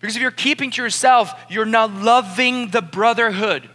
Because 0.00 0.14
if 0.14 0.22
you're 0.22 0.30
keeping 0.30 0.70
to 0.72 0.82
yourself, 0.82 1.32
you're 1.48 1.64
not 1.64 1.92
loving 1.92 2.68
the 2.68 2.82
brotherhood. 2.82 3.68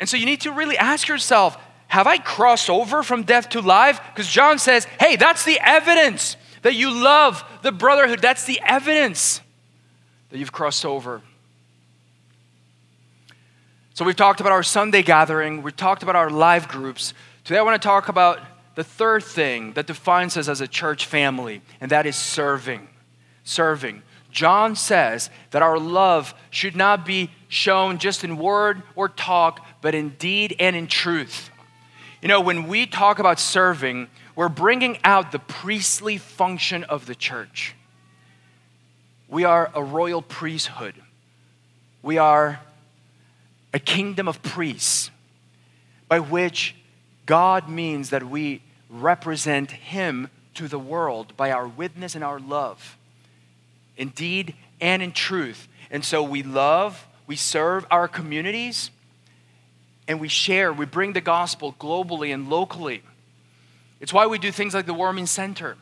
And 0.00 0.08
so 0.08 0.16
you 0.16 0.26
need 0.26 0.40
to 0.40 0.52
really 0.52 0.76
ask 0.76 1.06
yourself 1.06 1.56
have 1.86 2.06
I 2.06 2.18
crossed 2.18 2.70
over 2.70 3.02
from 3.02 3.24
death 3.24 3.48
to 3.50 3.60
life? 3.60 4.00
Because 4.14 4.28
John 4.28 4.60
says, 4.60 4.84
hey, 5.00 5.16
that's 5.16 5.44
the 5.44 5.58
evidence 5.60 6.36
that 6.62 6.74
you 6.74 7.02
love 7.02 7.42
the 7.62 7.72
brotherhood. 7.72 8.20
That's 8.20 8.44
the 8.44 8.60
evidence 8.64 9.40
that 10.30 10.38
you've 10.38 10.52
crossed 10.52 10.86
over. 10.86 11.20
So 14.00 14.06
we've 14.06 14.16
talked 14.16 14.40
about 14.40 14.52
our 14.52 14.62
Sunday 14.62 15.02
gathering, 15.02 15.62
we've 15.62 15.76
talked 15.76 16.02
about 16.02 16.16
our 16.16 16.30
live 16.30 16.68
groups. 16.68 17.12
Today 17.44 17.58
I 17.58 17.62
want 17.62 17.82
to 17.82 17.86
talk 17.86 18.08
about 18.08 18.40
the 18.74 18.82
third 18.82 19.22
thing 19.22 19.74
that 19.74 19.86
defines 19.86 20.38
us 20.38 20.48
as 20.48 20.62
a 20.62 20.66
church 20.66 21.04
family, 21.04 21.60
and 21.82 21.90
that 21.90 22.06
is 22.06 22.16
serving. 22.16 22.88
Serving. 23.44 24.00
John 24.30 24.74
says 24.74 25.28
that 25.50 25.60
our 25.60 25.78
love 25.78 26.32
should 26.48 26.76
not 26.76 27.04
be 27.04 27.30
shown 27.48 27.98
just 27.98 28.24
in 28.24 28.38
word 28.38 28.82
or 28.96 29.10
talk, 29.10 29.66
but 29.82 29.94
in 29.94 30.14
deed 30.18 30.56
and 30.58 30.74
in 30.74 30.86
truth. 30.86 31.50
You 32.22 32.28
know, 32.28 32.40
when 32.40 32.68
we 32.68 32.86
talk 32.86 33.18
about 33.18 33.38
serving, 33.38 34.08
we're 34.34 34.48
bringing 34.48 34.98
out 35.04 35.30
the 35.30 35.40
priestly 35.40 36.16
function 36.16 36.84
of 36.84 37.04
the 37.04 37.14
church. 37.14 37.74
We 39.28 39.44
are 39.44 39.70
a 39.74 39.84
royal 39.84 40.22
priesthood. 40.22 40.94
We 42.02 42.16
are 42.16 42.60
a 43.72 43.78
kingdom 43.78 44.28
of 44.28 44.42
priests 44.42 45.10
by 46.08 46.18
which 46.18 46.74
God 47.26 47.68
means 47.68 48.10
that 48.10 48.28
we 48.28 48.62
represent 48.88 49.70
Him 49.70 50.28
to 50.54 50.66
the 50.66 50.78
world 50.78 51.36
by 51.36 51.52
our 51.52 51.68
witness 51.68 52.14
and 52.14 52.24
our 52.24 52.40
love, 52.40 52.98
in 53.96 54.08
deed 54.08 54.54
and 54.80 55.02
in 55.02 55.12
truth. 55.12 55.68
And 55.90 56.04
so 56.04 56.22
we 56.22 56.42
love, 56.42 57.06
we 57.26 57.36
serve 57.36 57.86
our 57.90 58.08
communities, 58.08 58.90
and 60.08 60.20
we 60.20 60.28
share, 60.28 60.72
we 60.72 60.86
bring 60.86 61.12
the 61.12 61.20
gospel 61.20 61.74
globally 61.78 62.34
and 62.34 62.50
locally. 62.50 63.02
It's 64.00 64.12
why 64.12 64.26
we 64.26 64.38
do 64.38 64.50
things 64.50 64.74
like 64.74 64.86
the 64.86 64.94
Warming 64.94 65.26
Center. 65.26 65.76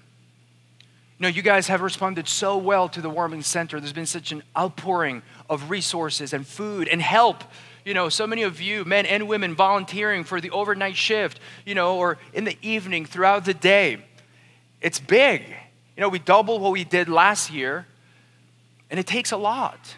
You 1.18 1.22
know, 1.22 1.29
you 1.29 1.42
guys 1.42 1.68
have 1.68 1.81
responded 1.81 2.29
so 2.29 2.57
well 2.59 2.88
to 2.90 3.01
the 3.01 3.11
Warming 3.11 3.42
Center. 3.42 3.81
There's 3.81 3.92
been 3.92 4.07
such 4.07 4.31
an 4.31 4.42
outpouring 4.57 5.22
of 5.48 5.70
resources 5.70 6.33
and 6.33 6.46
food 6.46 6.88
and 6.88 7.01
help 7.01 7.42
you 7.88 7.94
know, 7.94 8.11
so 8.11 8.27
many 8.27 8.42
of 8.42 8.61
you, 8.61 8.85
men 8.85 9.07
and 9.07 9.27
women, 9.27 9.55
volunteering 9.55 10.22
for 10.22 10.42
the 10.42 10.51
overnight 10.51 10.94
shift, 10.94 11.40
you 11.64 11.74
know, 11.74 11.96
or 11.96 12.18
in 12.35 12.44
the 12.44 12.59
evening 12.61 13.07
throughout 13.07 13.46
the 13.46 13.55
day. 13.55 14.05
It's 14.83 15.01
big. 15.01 15.40
You 15.96 16.03
know, 16.03 16.11
we 16.11 16.18
doubled 16.18 16.61
what 16.61 16.72
we 16.72 16.85
did 16.85 17.09
last 17.09 17.51
year, 17.51 17.87
and 18.90 19.01
it 19.01 19.07
takes 19.07 19.33
a 19.33 19.38
lot. 19.38 19.96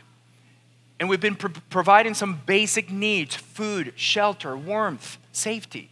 And 1.00 1.09
we've 1.09 1.20
been 1.20 1.35
pro- 1.35 1.50
providing 1.68 2.14
some 2.14 2.40
basic 2.46 2.92
needs 2.92 3.35
food, 3.35 3.92
shelter, 3.96 4.57
warmth, 4.57 5.18
safety. 5.33 5.90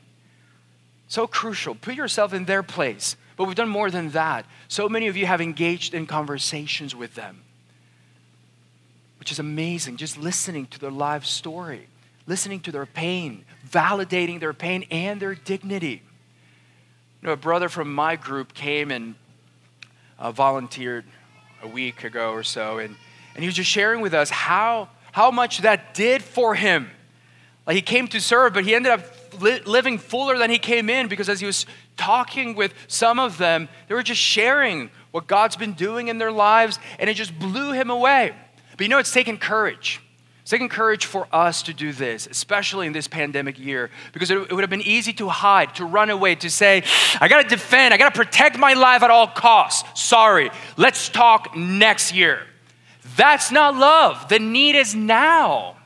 So 1.08 1.26
crucial. 1.26 1.74
Put 1.74 1.96
yourself 1.96 2.32
in 2.32 2.44
their 2.44 2.62
place. 2.62 3.16
But 3.36 3.46
we've 3.46 3.56
done 3.56 3.68
more 3.68 3.90
than 3.90 4.10
that. 4.10 4.46
So 4.68 4.88
many 4.88 5.08
of 5.08 5.16
you 5.16 5.26
have 5.26 5.40
engaged 5.40 5.94
in 5.94 6.06
conversations 6.06 6.94
with 6.94 7.16
them 7.16 7.42
which 9.28 9.34
is 9.34 9.40
amazing. 9.40 9.98
Just 9.98 10.16
listening 10.16 10.64
to 10.68 10.78
their 10.78 10.90
life 10.90 11.26
story, 11.26 11.86
listening 12.26 12.60
to 12.60 12.72
their 12.72 12.86
pain, 12.86 13.44
validating 13.70 14.40
their 14.40 14.54
pain 14.54 14.86
and 14.90 15.20
their 15.20 15.34
dignity. 15.34 16.00
You 17.20 17.26
know, 17.26 17.32
a 17.34 17.36
brother 17.36 17.68
from 17.68 17.92
my 17.92 18.16
group 18.16 18.54
came 18.54 18.90
and 18.90 19.16
uh, 20.18 20.32
volunteered 20.32 21.04
a 21.62 21.68
week 21.68 22.04
ago 22.04 22.32
or 22.32 22.42
so, 22.42 22.78
and, 22.78 22.96
and 23.34 23.44
he 23.44 23.46
was 23.46 23.54
just 23.54 23.68
sharing 23.68 24.00
with 24.00 24.14
us 24.14 24.30
how, 24.30 24.88
how 25.12 25.30
much 25.30 25.58
that 25.58 25.92
did 25.92 26.22
for 26.22 26.54
him. 26.54 26.88
Like 27.66 27.76
he 27.76 27.82
came 27.82 28.08
to 28.08 28.22
serve, 28.22 28.54
but 28.54 28.64
he 28.64 28.74
ended 28.74 28.92
up 28.92 29.42
li- 29.42 29.60
living 29.66 29.98
fuller 29.98 30.38
than 30.38 30.48
he 30.48 30.58
came 30.58 30.88
in 30.88 31.06
because 31.06 31.28
as 31.28 31.38
he 31.38 31.44
was 31.44 31.66
talking 31.98 32.54
with 32.54 32.72
some 32.86 33.18
of 33.18 33.36
them, 33.36 33.68
they 33.88 33.94
were 33.94 34.02
just 34.02 34.22
sharing 34.22 34.88
what 35.10 35.26
God's 35.26 35.56
been 35.56 35.74
doing 35.74 36.08
in 36.08 36.16
their 36.16 36.32
lives, 36.32 36.78
and 36.98 37.10
it 37.10 37.14
just 37.14 37.38
blew 37.38 37.72
him 37.72 37.90
away. 37.90 38.34
But 38.78 38.84
you 38.84 38.88
know, 38.88 38.98
it's 38.98 39.12
taken 39.12 39.36
courage. 39.36 40.00
It's 40.40 40.50
taken 40.50 40.70
courage 40.70 41.04
for 41.04 41.28
us 41.30 41.62
to 41.64 41.74
do 41.74 41.92
this, 41.92 42.26
especially 42.26 42.86
in 42.86 42.94
this 42.94 43.06
pandemic 43.06 43.58
year, 43.58 43.90
because 44.14 44.30
it, 44.30 44.50
would 44.50 44.62
have 44.62 44.70
been 44.70 44.80
easy 44.80 45.12
to 45.14 45.28
hide, 45.28 45.74
to 45.74 45.84
run 45.84 46.08
away, 46.08 46.36
to 46.36 46.48
say, 46.48 46.84
I 47.20 47.28
gotta 47.28 47.46
defend, 47.46 47.92
I 47.92 47.98
gotta 47.98 48.14
protect 48.14 48.56
my 48.56 48.72
life 48.72 49.02
at 49.02 49.10
all 49.10 49.26
costs. 49.26 50.00
Sorry, 50.00 50.50
let's 50.78 51.10
talk 51.10 51.54
next 51.54 52.14
year. 52.14 52.40
That's 53.16 53.52
not 53.52 53.74
love. 53.74 54.28
The 54.28 54.38
need 54.38 54.74
is 54.74 54.94
now. 54.94 55.76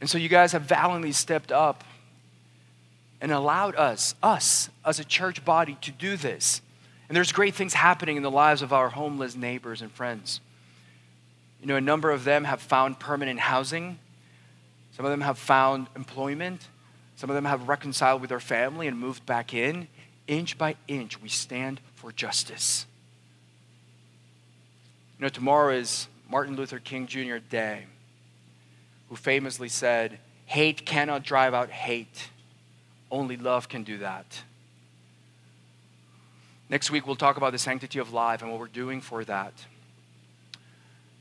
And 0.00 0.08
so 0.08 0.16
you 0.16 0.28
guys 0.30 0.52
have 0.52 0.62
valiantly 0.62 1.12
stepped 1.12 1.50
up 1.50 1.84
and 3.20 3.32
allowed 3.32 3.74
us, 3.74 4.14
us 4.22 4.70
as 4.86 5.00
a 5.00 5.04
church 5.04 5.44
body, 5.44 5.76
to 5.82 5.90
do 5.90 6.16
this. 6.16 6.62
And 7.08 7.16
there's 7.16 7.32
great 7.32 7.54
things 7.54 7.74
happening 7.74 8.16
in 8.16 8.22
the 8.22 8.30
lives 8.30 8.62
of 8.62 8.72
our 8.72 8.88
homeless 8.88 9.34
neighbors 9.34 9.82
and 9.82 9.90
friends. 9.90 10.40
You 11.60 11.66
know, 11.66 11.76
a 11.76 11.80
number 11.80 12.10
of 12.10 12.24
them 12.24 12.44
have 12.44 12.60
found 12.60 13.00
permanent 13.00 13.40
housing. 13.40 13.98
Some 14.92 15.04
of 15.04 15.10
them 15.10 15.20
have 15.22 15.38
found 15.38 15.88
employment. 15.96 16.68
Some 17.16 17.30
of 17.30 17.34
them 17.34 17.46
have 17.46 17.68
reconciled 17.68 18.20
with 18.20 18.30
their 18.30 18.40
family 18.40 18.86
and 18.86 18.98
moved 18.98 19.26
back 19.26 19.52
in. 19.52 19.88
Inch 20.28 20.56
by 20.56 20.76
inch, 20.86 21.20
we 21.20 21.28
stand 21.28 21.80
for 21.94 22.12
justice. 22.12 22.86
You 25.18 25.24
know, 25.24 25.28
tomorrow 25.28 25.74
is 25.74 26.06
Martin 26.28 26.54
Luther 26.54 26.78
King 26.78 27.06
Jr. 27.06 27.38
Day, 27.38 27.86
who 29.08 29.16
famously 29.16 29.68
said, 29.68 30.18
Hate 30.46 30.86
cannot 30.86 31.24
drive 31.24 31.54
out 31.54 31.70
hate, 31.70 32.28
only 33.10 33.36
love 33.36 33.68
can 33.68 33.82
do 33.82 33.98
that. 33.98 34.42
Next 36.70 36.90
week, 36.90 37.06
we'll 37.06 37.16
talk 37.16 37.36
about 37.36 37.52
the 37.52 37.58
sanctity 37.58 37.98
of 37.98 38.12
life 38.12 38.42
and 38.42 38.50
what 38.50 38.60
we're 38.60 38.66
doing 38.66 39.00
for 39.00 39.24
that. 39.24 39.54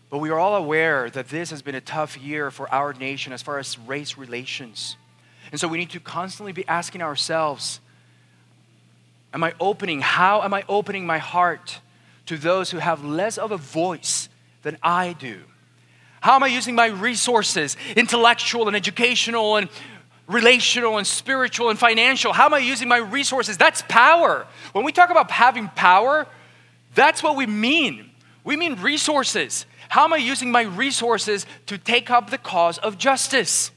But 0.10 0.20
we 0.20 0.30
are 0.30 0.40
all 0.40 0.56
aware 0.56 1.10
that 1.10 1.30
this 1.30 1.50
has 1.50 1.62
been 1.62 1.76
a 1.76 1.82
tough 1.82 2.18
year 2.18 2.50
for 2.50 2.74
our 2.74 2.94
nation 2.94 3.34
as 3.34 3.42
far 3.42 3.60
as 3.60 3.78
race 3.80 4.18
relations. 4.18 4.96
And 5.52 5.60
so 5.60 5.68
we 5.68 5.78
need 5.78 5.90
to 5.92 6.00
constantly 6.00 6.54
be 6.54 6.68
asking 6.68 7.02
ourselves 7.02 7.80
Am 9.34 9.44
I 9.44 9.54
opening, 9.60 10.00
how 10.02 10.42
am 10.42 10.54
I 10.54 10.64
opening 10.70 11.06
my 11.06 11.18
heart 11.18 11.82
to 12.28 12.38
those 12.38 12.72
who 12.72 12.78
have 12.78 13.04
less 13.04 13.38
of 13.38 13.52
a 13.52 13.58
voice 13.58 14.30
than 14.64 14.78
I 14.82 15.14
do? 15.14 15.42
How 16.22 16.36
am 16.36 16.44
I 16.44 16.48
using 16.48 16.76
my 16.76 16.88
resources, 16.88 17.78
intellectual 17.96 18.68
and 18.68 18.76
educational 18.76 19.58
and 19.58 19.70
relational 20.28 20.98
and 20.98 21.06
spiritual 21.06 21.70
and 21.70 21.78
financial? 21.78 22.34
How 22.34 22.46
am 22.46 22.54
I 22.54 22.60
using 22.60 22.88
my 22.88 22.98
resources? 22.98 23.58
That's 23.58 23.84
power. 23.88 24.48
When 24.72 24.86
we 24.86 24.92
talk 24.92 25.10
about 25.10 25.30
having 25.30 25.68
power, 25.70 26.26
that's 26.96 27.22
what 27.22 27.36
we 27.36 27.46
mean. 27.46 28.07
We 28.48 28.56
mean 28.56 28.76
resources. 28.76 29.66
How 29.90 30.06
am 30.06 30.14
I 30.14 30.18
using 30.18 30.52
my 30.52 30.62
resources 30.62 31.46
to 31.66 31.78
take 31.78 32.10
up 32.10 32.30
the 32.30 32.38
cause 32.38 32.78
of 32.78 32.98
justice? 32.98 33.72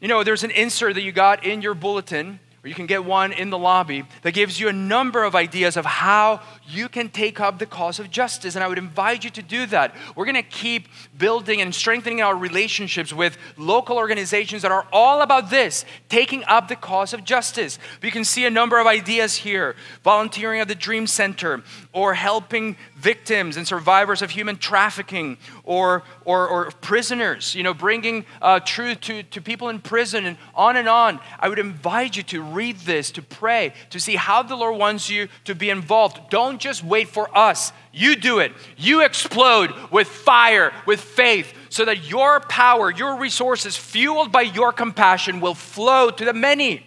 You 0.00 0.08
know, 0.08 0.24
there's 0.24 0.42
an 0.42 0.52
insert 0.52 0.94
that 0.94 1.02
you 1.02 1.12
got 1.12 1.44
in 1.44 1.60
your 1.60 1.74
bulletin 1.74 2.40
or 2.64 2.68
you 2.68 2.74
can 2.74 2.86
get 2.86 3.04
one 3.04 3.34
in 3.34 3.50
the 3.50 3.58
lobby 3.58 4.04
that 4.22 4.32
gives 4.32 4.58
you 4.58 4.68
a 4.68 4.72
number 4.72 5.22
of 5.22 5.34
ideas 5.34 5.76
of 5.76 5.84
how 5.84 6.40
you 6.66 6.88
can 6.88 7.10
take 7.10 7.38
up 7.38 7.58
the 7.58 7.66
cause 7.66 8.00
of 8.00 8.10
justice. 8.10 8.54
And 8.54 8.64
I 8.64 8.68
would 8.68 8.78
invite 8.78 9.22
you 9.22 9.28
to 9.28 9.42
do 9.42 9.66
that. 9.66 9.94
We're 10.14 10.24
going 10.24 10.36
to 10.36 10.42
keep 10.42 10.88
building 11.18 11.60
and 11.60 11.74
strengthening 11.74 12.20
our 12.20 12.36
relationships 12.36 13.12
with 13.12 13.36
local 13.56 13.96
organizations 13.96 14.62
that 14.62 14.72
are 14.72 14.86
all 14.92 15.22
about 15.22 15.50
this 15.50 15.84
taking 16.08 16.44
up 16.44 16.68
the 16.68 16.76
cause 16.76 17.12
of 17.12 17.24
justice. 17.24 17.78
You 18.02 18.10
can 18.10 18.24
see 18.24 18.46
a 18.46 18.50
number 18.50 18.78
of 18.78 18.86
ideas 18.86 19.36
here 19.36 19.76
volunteering 20.02 20.60
at 20.60 20.68
the 20.68 20.74
Dream 20.74 21.06
Center, 21.06 21.62
or 21.92 22.14
helping 22.14 22.76
victims 22.96 23.56
and 23.56 23.66
survivors 23.66 24.22
of 24.22 24.30
human 24.30 24.56
trafficking, 24.56 25.38
or, 25.64 26.02
or, 26.24 26.48
or 26.48 26.70
prisoners, 26.80 27.54
you 27.54 27.62
know, 27.62 27.74
bringing 27.74 28.24
uh, 28.42 28.60
truth 28.60 29.00
to, 29.02 29.22
to 29.24 29.40
people 29.40 29.68
in 29.68 29.80
prison, 29.80 30.26
and 30.26 30.36
on 30.54 30.76
and 30.76 30.88
on. 30.88 31.20
I 31.38 31.48
would 31.48 31.58
invite 31.58 32.16
you 32.16 32.22
to 32.24 32.42
read 32.42 32.76
this, 32.80 33.10
to 33.12 33.22
pray, 33.22 33.72
to 33.90 34.00
see 34.00 34.16
how 34.16 34.42
the 34.42 34.56
Lord 34.56 34.78
wants 34.78 35.10
you 35.10 35.28
to 35.44 35.54
be 35.54 35.70
involved. 35.70 36.30
Don't 36.30 36.60
just 36.60 36.84
wait 36.84 37.08
for 37.08 37.36
us. 37.36 37.72
You 37.96 38.14
do 38.14 38.40
it. 38.40 38.52
You 38.76 39.02
explode 39.02 39.72
with 39.90 40.06
fire, 40.06 40.74
with 40.84 41.00
faith, 41.00 41.54
so 41.70 41.86
that 41.86 42.08
your 42.08 42.40
power, 42.40 42.92
your 42.92 43.18
resources, 43.18 43.74
fueled 43.74 44.30
by 44.30 44.42
your 44.42 44.70
compassion, 44.70 45.40
will 45.40 45.54
flow 45.54 46.10
to 46.10 46.24
the 46.26 46.34
many. 46.34 46.84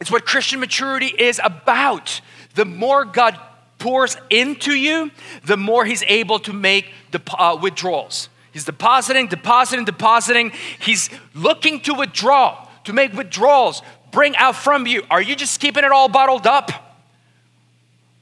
It's 0.00 0.10
what 0.10 0.24
Christian 0.24 0.60
maturity 0.60 1.08
is 1.08 1.40
about. 1.42 2.20
The 2.54 2.64
more 2.64 3.04
God 3.04 3.38
pours 3.78 4.16
into 4.30 4.72
you, 4.72 5.10
the 5.44 5.56
more 5.56 5.84
he's 5.84 6.04
able 6.06 6.38
to 6.38 6.52
make 6.52 6.92
the 7.10 7.20
uh, 7.36 7.58
withdrawals. 7.60 8.28
He's 8.52 8.64
depositing, 8.64 9.26
depositing, 9.26 9.84
depositing. 9.84 10.52
He's 10.78 11.10
looking 11.34 11.80
to 11.80 11.94
withdraw, 11.94 12.68
to 12.84 12.92
make 12.92 13.14
withdrawals, 13.14 13.82
bring 14.12 14.36
out 14.36 14.54
from 14.54 14.86
you. 14.86 15.02
Are 15.10 15.20
you 15.20 15.34
just 15.34 15.58
keeping 15.58 15.82
it 15.82 15.90
all 15.90 16.08
bottled 16.08 16.46
up? 16.46 16.89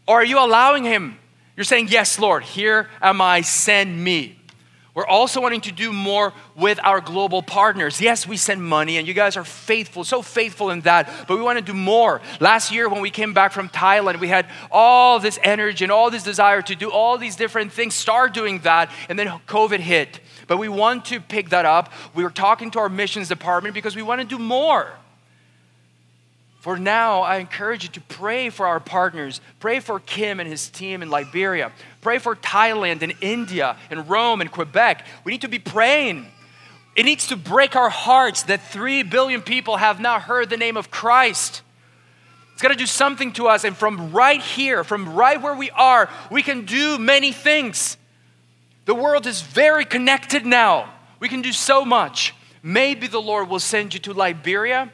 Or 0.08 0.22
are 0.22 0.24
you 0.24 0.42
allowing 0.42 0.84
him? 0.84 1.18
You're 1.54 1.64
saying, 1.64 1.88
Yes, 1.90 2.18
Lord, 2.18 2.42
here 2.42 2.88
am 3.02 3.20
I, 3.20 3.42
send 3.42 4.02
me. 4.02 4.36
We're 4.94 5.06
also 5.06 5.40
wanting 5.40 5.60
to 5.60 5.70
do 5.70 5.92
more 5.92 6.32
with 6.56 6.80
our 6.82 7.00
global 7.00 7.40
partners. 7.40 8.00
Yes, 8.00 8.26
we 8.26 8.36
send 8.36 8.60
money, 8.60 8.96
and 8.96 9.06
you 9.06 9.14
guys 9.14 9.36
are 9.36 9.44
faithful, 9.44 10.02
so 10.02 10.22
faithful 10.22 10.70
in 10.70 10.80
that, 10.80 11.08
but 11.28 11.36
we 11.36 11.42
want 11.42 11.56
to 11.56 11.64
do 11.64 11.72
more. 11.72 12.20
Last 12.40 12.72
year, 12.72 12.88
when 12.88 13.00
we 13.00 13.10
came 13.10 13.32
back 13.32 13.52
from 13.52 13.68
Thailand, 13.68 14.18
we 14.18 14.26
had 14.26 14.46
all 14.72 15.20
this 15.20 15.38
energy 15.44 15.84
and 15.84 15.92
all 15.92 16.10
this 16.10 16.24
desire 16.24 16.62
to 16.62 16.74
do 16.74 16.90
all 16.90 17.16
these 17.16 17.36
different 17.36 17.72
things, 17.72 17.94
start 17.94 18.34
doing 18.34 18.58
that, 18.60 18.90
and 19.08 19.16
then 19.16 19.28
COVID 19.46 19.78
hit. 19.78 20.18
But 20.48 20.56
we 20.56 20.68
want 20.68 21.04
to 21.04 21.20
pick 21.20 21.50
that 21.50 21.64
up. 21.64 21.92
We 22.14 22.24
were 22.24 22.30
talking 22.30 22.72
to 22.72 22.80
our 22.80 22.88
missions 22.88 23.28
department 23.28 23.74
because 23.74 23.94
we 23.94 24.02
want 24.02 24.20
to 24.20 24.26
do 24.26 24.42
more. 24.42 24.90
For 26.68 26.78
now, 26.78 27.22
I 27.22 27.38
encourage 27.38 27.84
you 27.84 27.88
to 27.88 28.00
pray 28.02 28.50
for 28.50 28.66
our 28.66 28.78
partners. 28.78 29.40
Pray 29.58 29.80
for 29.80 30.00
Kim 30.00 30.38
and 30.38 30.46
his 30.46 30.68
team 30.68 31.00
in 31.00 31.08
Liberia. 31.08 31.72
Pray 32.02 32.18
for 32.18 32.36
Thailand 32.36 33.00
and 33.00 33.14
India 33.22 33.78
and 33.88 34.06
Rome 34.06 34.42
and 34.42 34.52
Quebec. 34.52 35.06
We 35.24 35.32
need 35.32 35.40
to 35.40 35.48
be 35.48 35.58
praying. 35.58 36.26
It 36.94 37.04
needs 37.04 37.28
to 37.28 37.36
break 37.36 37.74
our 37.74 37.88
hearts 37.88 38.42
that 38.42 38.60
3 38.60 39.02
billion 39.04 39.40
people 39.40 39.78
have 39.78 39.98
not 39.98 40.20
heard 40.20 40.50
the 40.50 40.58
name 40.58 40.76
of 40.76 40.90
Christ. 40.90 41.62
It's 42.52 42.60
got 42.60 42.68
to 42.68 42.74
do 42.74 42.84
something 42.84 43.32
to 43.32 43.48
us. 43.48 43.64
And 43.64 43.74
from 43.74 44.12
right 44.12 44.42
here, 44.42 44.84
from 44.84 45.14
right 45.14 45.40
where 45.40 45.54
we 45.54 45.70
are, 45.70 46.10
we 46.30 46.42
can 46.42 46.66
do 46.66 46.98
many 46.98 47.32
things. 47.32 47.96
The 48.84 48.94
world 48.94 49.26
is 49.26 49.40
very 49.40 49.86
connected 49.86 50.44
now. 50.44 50.92
We 51.18 51.30
can 51.30 51.40
do 51.40 51.52
so 51.52 51.86
much. 51.86 52.34
Maybe 52.62 53.06
the 53.06 53.22
Lord 53.22 53.48
will 53.48 53.58
send 53.58 53.94
you 53.94 54.00
to 54.00 54.12
Liberia 54.12 54.92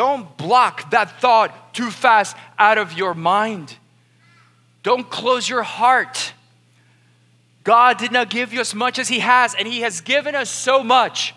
don't 0.00 0.34
block 0.38 0.92
that 0.92 1.20
thought 1.20 1.74
too 1.74 1.90
fast 1.90 2.34
out 2.58 2.78
of 2.78 2.94
your 2.94 3.12
mind. 3.12 3.76
Don't 4.82 5.10
close 5.10 5.46
your 5.46 5.62
heart. 5.62 6.32
God 7.64 7.98
did 7.98 8.10
not 8.10 8.30
give 8.30 8.54
you 8.54 8.60
as 8.60 8.74
much 8.74 8.98
as 8.98 9.08
He 9.08 9.18
has, 9.18 9.54
and 9.54 9.68
He 9.68 9.82
has 9.82 10.00
given 10.00 10.34
us 10.34 10.48
so 10.48 10.82
much 10.82 11.34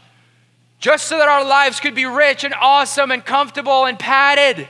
just 0.80 1.10
so 1.10 1.18
that 1.18 1.28
our 1.28 1.44
lives 1.44 1.82
could 1.82 1.94
be 1.94 2.06
rich 2.06 2.46
and 2.46 2.54
awesome 2.54 3.12
and 3.12 3.26
comfortable 3.26 3.84
and 3.84 4.00
padded. 4.00 4.70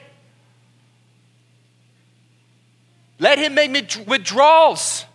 Let 3.19 3.37
Him 3.37 3.53
make 3.53 3.69
me 3.69 3.87
withdrawals. 4.07 5.05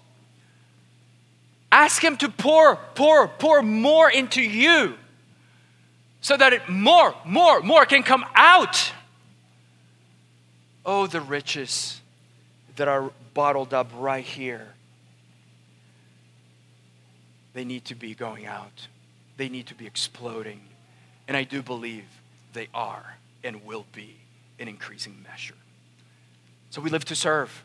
Ask 1.72 2.00
Him 2.00 2.16
to 2.18 2.28
pour, 2.28 2.76
pour, 2.94 3.26
pour 3.26 3.60
more 3.60 4.08
into 4.08 4.40
you 4.40 4.94
so 6.20 6.36
that 6.36 6.52
it 6.52 6.68
more, 6.68 7.14
more, 7.24 7.60
more 7.60 7.86
can 7.86 8.02
come 8.02 8.24
out. 8.34 8.92
Oh, 10.84 11.06
the 11.06 11.20
riches 11.20 12.00
that 12.76 12.88
are 12.88 13.10
bottled 13.34 13.74
up 13.74 13.90
right 13.96 14.24
here. 14.24 14.68
They 17.54 17.64
need 17.64 17.84
to 17.86 17.94
be 17.94 18.14
going 18.14 18.46
out, 18.46 18.88
they 19.36 19.48
need 19.48 19.66
to 19.66 19.74
be 19.74 19.86
exploding. 19.86 20.60
And 21.26 21.36
I 21.36 21.44
do 21.44 21.62
believe 21.62 22.04
they 22.54 22.68
are 22.72 23.18
and 23.44 23.64
will 23.64 23.84
be 23.92 24.16
in 24.58 24.66
increasing 24.66 25.22
measure. 25.28 25.54
So 26.70 26.80
we 26.80 26.88
live 26.88 27.04
to 27.06 27.14
serve. 27.14 27.64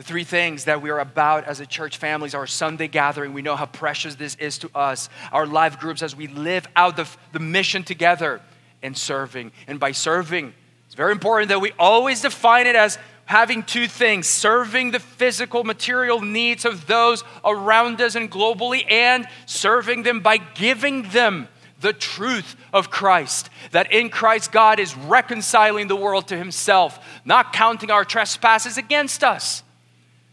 The 0.00 0.06
three 0.06 0.24
things 0.24 0.64
that 0.64 0.80
we 0.80 0.88
are 0.88 0.98
about 0.98 1.44
as 1.44 1.60
a 1.60 1.66
church 1.66 1.98
family 1.98 2.28
is 2.28 2.34
our 2.34 2.46
Sunday 2.46 2.88
gathering. 2.88 3.34
We 3.34 3.42
know 3.42 3.54
how 3.54 3.66
precious 3.66 4.14
this 4.14 4.34
is 4.36 4.56
to 4.60 4.70
us. 4.74 5.10
Our 5.30 5.44
live 5.44 5.78
groups 5.78 6.02
as 6.02 6.16
we 6.16 6.26
live 6.26 6.66
out 6.74 6.96
the, 6.96 7.06
the 7.32 7.38
mission 7.38 7.82
together 7.82 8.40
and 8.82 8.96
serving. 8.96 9.52
And 9.66 9.78
by 9.78 9.92
serving, 9.92 10.54
it's 10.86 10.94
very 10.94 11.12
important 11.12 11.50
that 11.50 11.60
we 11.60 11.72
always 11.78 12.22
define 12.22 12.66
it 12.66 12.76
as 12.76 12.98
having 13.26 13.62
two 13.62 13.86
things 13.86 14.26
serving 14.26 14.92
the 14.92 15.00
physical, 15.00 15.64
material 15.64 16.22
needs 16.22 16.64
of 16.64 16.86
those 16.86 17.22
around 17.44 18.00
us 18.00 18.14
and 18.14 18.30
globally, 18.30 18.90
and 18.90 19.28
serving 19.44 20.04
them 20.04 20.20
by 20.20 20.38
giving 20.38 21.02
them 21.10 21.46
the 21.82 21.92
truth 21.92 22.56
of 22.72 22.90
Christ. 22.90 23.50
That 23.72 23.92
in 23.92 24.08
Christ, 24.08 24.50
God 24.50 24.80
is 24.80 24.96
reconciling 24.96 25.88
the 25.88 25.94
world 25.94 26.28
to 26.28 26.38
Himself, 26.38 27.20
not 27.26 27.52
counting 27.52 27.90
our 27.90 28.06
trespasses 28.06 28.78
against 28.78 29.22
us 29.22 29.62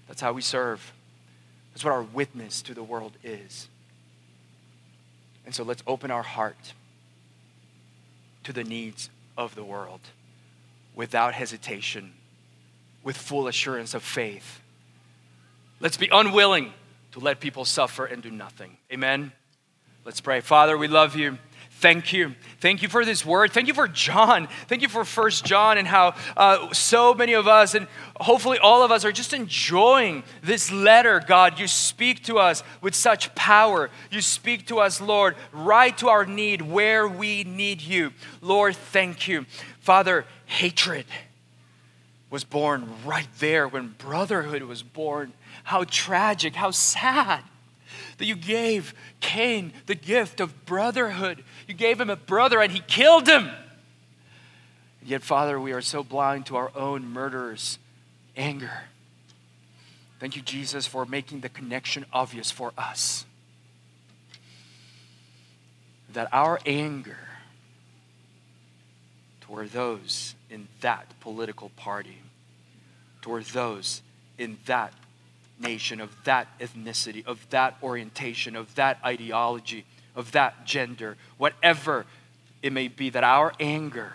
that's 0.07 0.21
how 0.21 0.33
we 0.33 0.41
serve. 0.41 0.93
That's 1.73 1.83
what 1.83 1.93
our 1.93 2.03
witness 2.03 2.61
to 2.63 2.73
the 2.73 2.83
world 2.83 3.13
is. 3.23 3.67
And 5.45 5.53
so 5.53 5.63
let's 5.63 5.83
open 5.87 6.11
our 6.11 6.23
heart 6.23 6.73
to 8.43 8.53
the 8.53 8.63
needs 8.63 9.09
of 9.37 9.55
the 9.55 9.63
world 9.63 10.01
without 10.95 11.33
hesitation, 11.33 12.13
with 13.03 13.15
full 13.15 13.47
assurance 13.47 13.93
of 13.93 14.03
faith. 14.03 14.61
Let's 15.79 15.97
be 15.97 16.09
unwilling 16.11 16.73
to 17.11 17.19
let 17.19 17.39
people 17.39 17.65
suffer 17.65 18.05
and 18.05 18.23
do 18.23 18.31
nothing. 18.31 18.77
Amen. 18.91 19.31
Let's 20.03 20.21
pray. 20.21 20.41
Father, 20.41 20.77
we 20.77 20.87
love 20.87 21.15
you. 21.15 21.37
Thank 21.79 22.11
you. 22.11 22.33
Thank 22.59 22.81
you 22.81 22.89
for 22.89 23.05
this 23.05 23.23
word. 23.23 23.51
Thank 23.51 23.67
you 23.67 23.75
for 23.75 23.87
John. 23.87 24.47
Thank 24.67 24.81
you 24.81 24.87
for 24.87 25.05
First 25.05 25.45
John 25.45 25.77
and 25.77 25.87
how 25.87 26.15
uh, 26.35 26.73
so 26.73 27.13
many 27.13 27.33
of 27.33 27.47
us, 27.47 27.75
and 27.75 27.85
hopefully 28.19 28.57
all 28.57 28.81
of 28.81 28.89
us, 28.89 29.05
are 29.05 29.11
just 29.11 29.31
enjoying 29.31 30.23
this 30.41 30.71
letter, 30.71 31.21
God. 31.25 31.59
You 31.59 31.67
speak 31.67 32.23
to 32.23 32.39
us 32.39 32.63
with 32.81 32.95
such 32.95 33.35
power. 33.35 33.91
You 34.09 34.21
speak 34.21 34.65
to 34.67 34.79
us, 34.79 34.99
Lord, 34.99 35.35
right 35.53 35.95
to 35.99 36.09
our 36.09 36.25
need 36.25 36.63
where 36.63 37.07
we 37.07 37.43
need 37.43 37.83
you. 37.83 38.11
Lord, 38.41 38.75
thank 38.75 39.27
you. 39.27 39.45
Father, 39.79 40.25
hatred 40.47 41.05
was 42.31 42.43
born 42.43 42.89
right 43.05 43.29
there 43.37 43.67
when 43.67 43.93
brotherhood 43.99 44.63
was 44.63 44.81
born. 44.81 45.31
How 45.65 45.83
tragic, 45.83 46.55
how 46.55 46.71
sad 46.71 47.43
that 48.17 48.25
you 48.25 48.35
gave 48.35 48.93
Cain 49.19 49.73
the 49.85 49.95
gift 49.95 50.39
of 50.39 50.65
brotherhood. 50.65 51.43
You 51.67 51.73
gave 51.73 51.99
him 51.99 52.09
a 52.09 52.15
brother 52.15 52.61
and 52.61 52.71
he 52.71 52.79
killed 52.79 53.27
him. 53.27 53.49
Yet, 55.03 55.21
Father, 55.21 55.59
we 55.59 55.73
are 55.73 55.81
so 55.81 56.03
blind 56.03 56.47
to 56.47 56.55
our 56.55 56.71
own 56.75 57.05
murderer's 57.05 57.77
anger. 58.35 58.83
Thank 60.19 60.35
you, 60.35 60.41
Jesus, 60.41 60.87
for 60.87 61.05
making 61.05 61.41
the 61.41 61.49
connection 61.49 62.05
obvious 62.11 62.49
for 62.49 62.73
us. 62.77 63.25
That 66.13 66.29
our 66.33 66.59
anger 66.65 67.17
toward 69.41 69.71
those 69.71 70.35
in 70.49 70.67
that 70.81 71.07
political 71.19 71.69
party, 71.69 72.17
toward 73.21 73.45
those 73.45 74.01
in 74.37 74.57
that 74.65 74.93
nation, 75.59 76.01
of 76.01 76.15
that 76.23 76.47
ethnicity, 76.59 77.25
of 77.25 77.47
that 77.49 77.77
orientation, 77.81 78.55
of 78.55 78.73
that 78.75 78.99
ideology, 79.05 79.85
of 80.17 80.33
that 80.33 80.65
gender, 80.65 81.15
whatever 81.37 82.05
it 82.61 82.73
may 82.73 82.89
be, 82.89 83.09
that 83.11 83.23
our 83.23 83.53
anger 83.59 84.13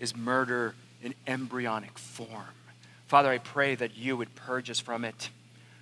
is 0.00 0.16
murder 0.16 0.74
in 1.02 1.14
embryonic 1.26 1.96
form. 1.98 2.48
Father, 3.06 3.30
I 3.30 3.38
pray 3.38 3.76
that 3.76 3.96
you 3.96 4.16
would 4.16 4.34
purge 4.34 4.70
us 4.70 4.80
from 4.80 5.04
it. 5.04 5.28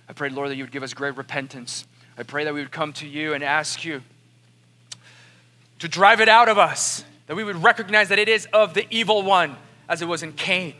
I 0.07 0.13
pray, 0.13 0.29
Lord, 0.29 0.49
that 0.51 0.55
you 0.57 0.63
would 0.63 0.71
give 0.71 0.83
us 0.83 0.93
great 0.93 1.17
repentance. 1.17 1.87
I 2.17 2.23
pray 2.23 2.43
that 2.43 2.53
we 2.53 2.59
would 2.59 2.71
come 2.71 2.93
to 2.93 3.07
you 3.07 3.33
and 3.33 3.43
ask 3.43 3.83
you 3.83 4.03
to 5.79 5.87
drive 5.87 6.21
it 6.21 6.29
out 6.29 6.49
of 6.49 6.57
us, 6.57 7.03
that 7.27 7.35
we 7.35 7.43
would 7.43 7.63
recognize 7.63 8.09
that 8.09 8.19
it 8.19 8.29
is 8.29 8.47
of 8.53 8.73
the 8.73 8.85
evil 8.89 9.23
one, 9.23 9.55
as 9.89 10.01
it 10.01 10.07
was 10.07 10.23
in 10.23 10.33
Cain 10.33 10.75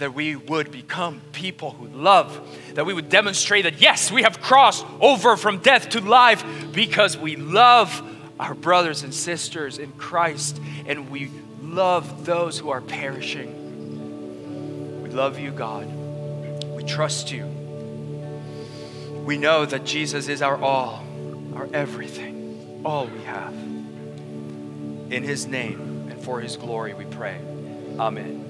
that 0.00 0.14
we 0.14 0.34
would 0.34 0.72
become 0.72 1.20
people 1.32 1.72
who 1.72 1.86
love, 1.86 2.58
that 2.74 2.84
we 2.84 2.92
would 2.92 3.08
demonstrate 3.08 3.64
that 3.64 3.80
yes, 3.80 4.10
we 4.10 4.22
have 4.22 4.40
crossed 4.40 4.84
over 4.98 5.36
from 5.36 5.58
death 5.58 5.90
to 5.90 6.00
life 6.00 6.44
because 6.72 7.16
we 7.16 7.36
love 7.36 8.02
our 8.40 8.54
brothers 8.54 9.02
and 9.02 9.14
sisters 9.14 9.78
in 9.78 9.92
Christ 9.92 10.60
and 10.86 11.10
we 11.10 11.30
love 11.62 12.24
those 12.24 12.58
who 12.58 12.70
are 12.70 12.80
perishing. 12.80 15.02
We 15.02 15.10
love 15.10 15.38
you, 15.38 15.50
God. 15.50 15.86
We 16.74 16.82
trust 16.82 17.30
you. 17.30 17.44
We 19.24 19.36
know 19.36 19.66
that 19.66 19.84
Jesus 19.84 20.28
is 20.28 20.40
our 20.40 20.56
all, 20.56 21.04
our 21.54 21.68
everything, 21.74 22.80
all 22.86 23.06
we 23.06 23.22
have. 23.24 23.52
In 23.52 25.22
his 25.22 25.46
name 25.46 26.08
and 26.10 26.24
for 26.24 26.40
his 26.40 26.56
glory 26.56 26.94
we 26.94 27.04
pray. 27.04 27.38
Amen. 27.98 28.49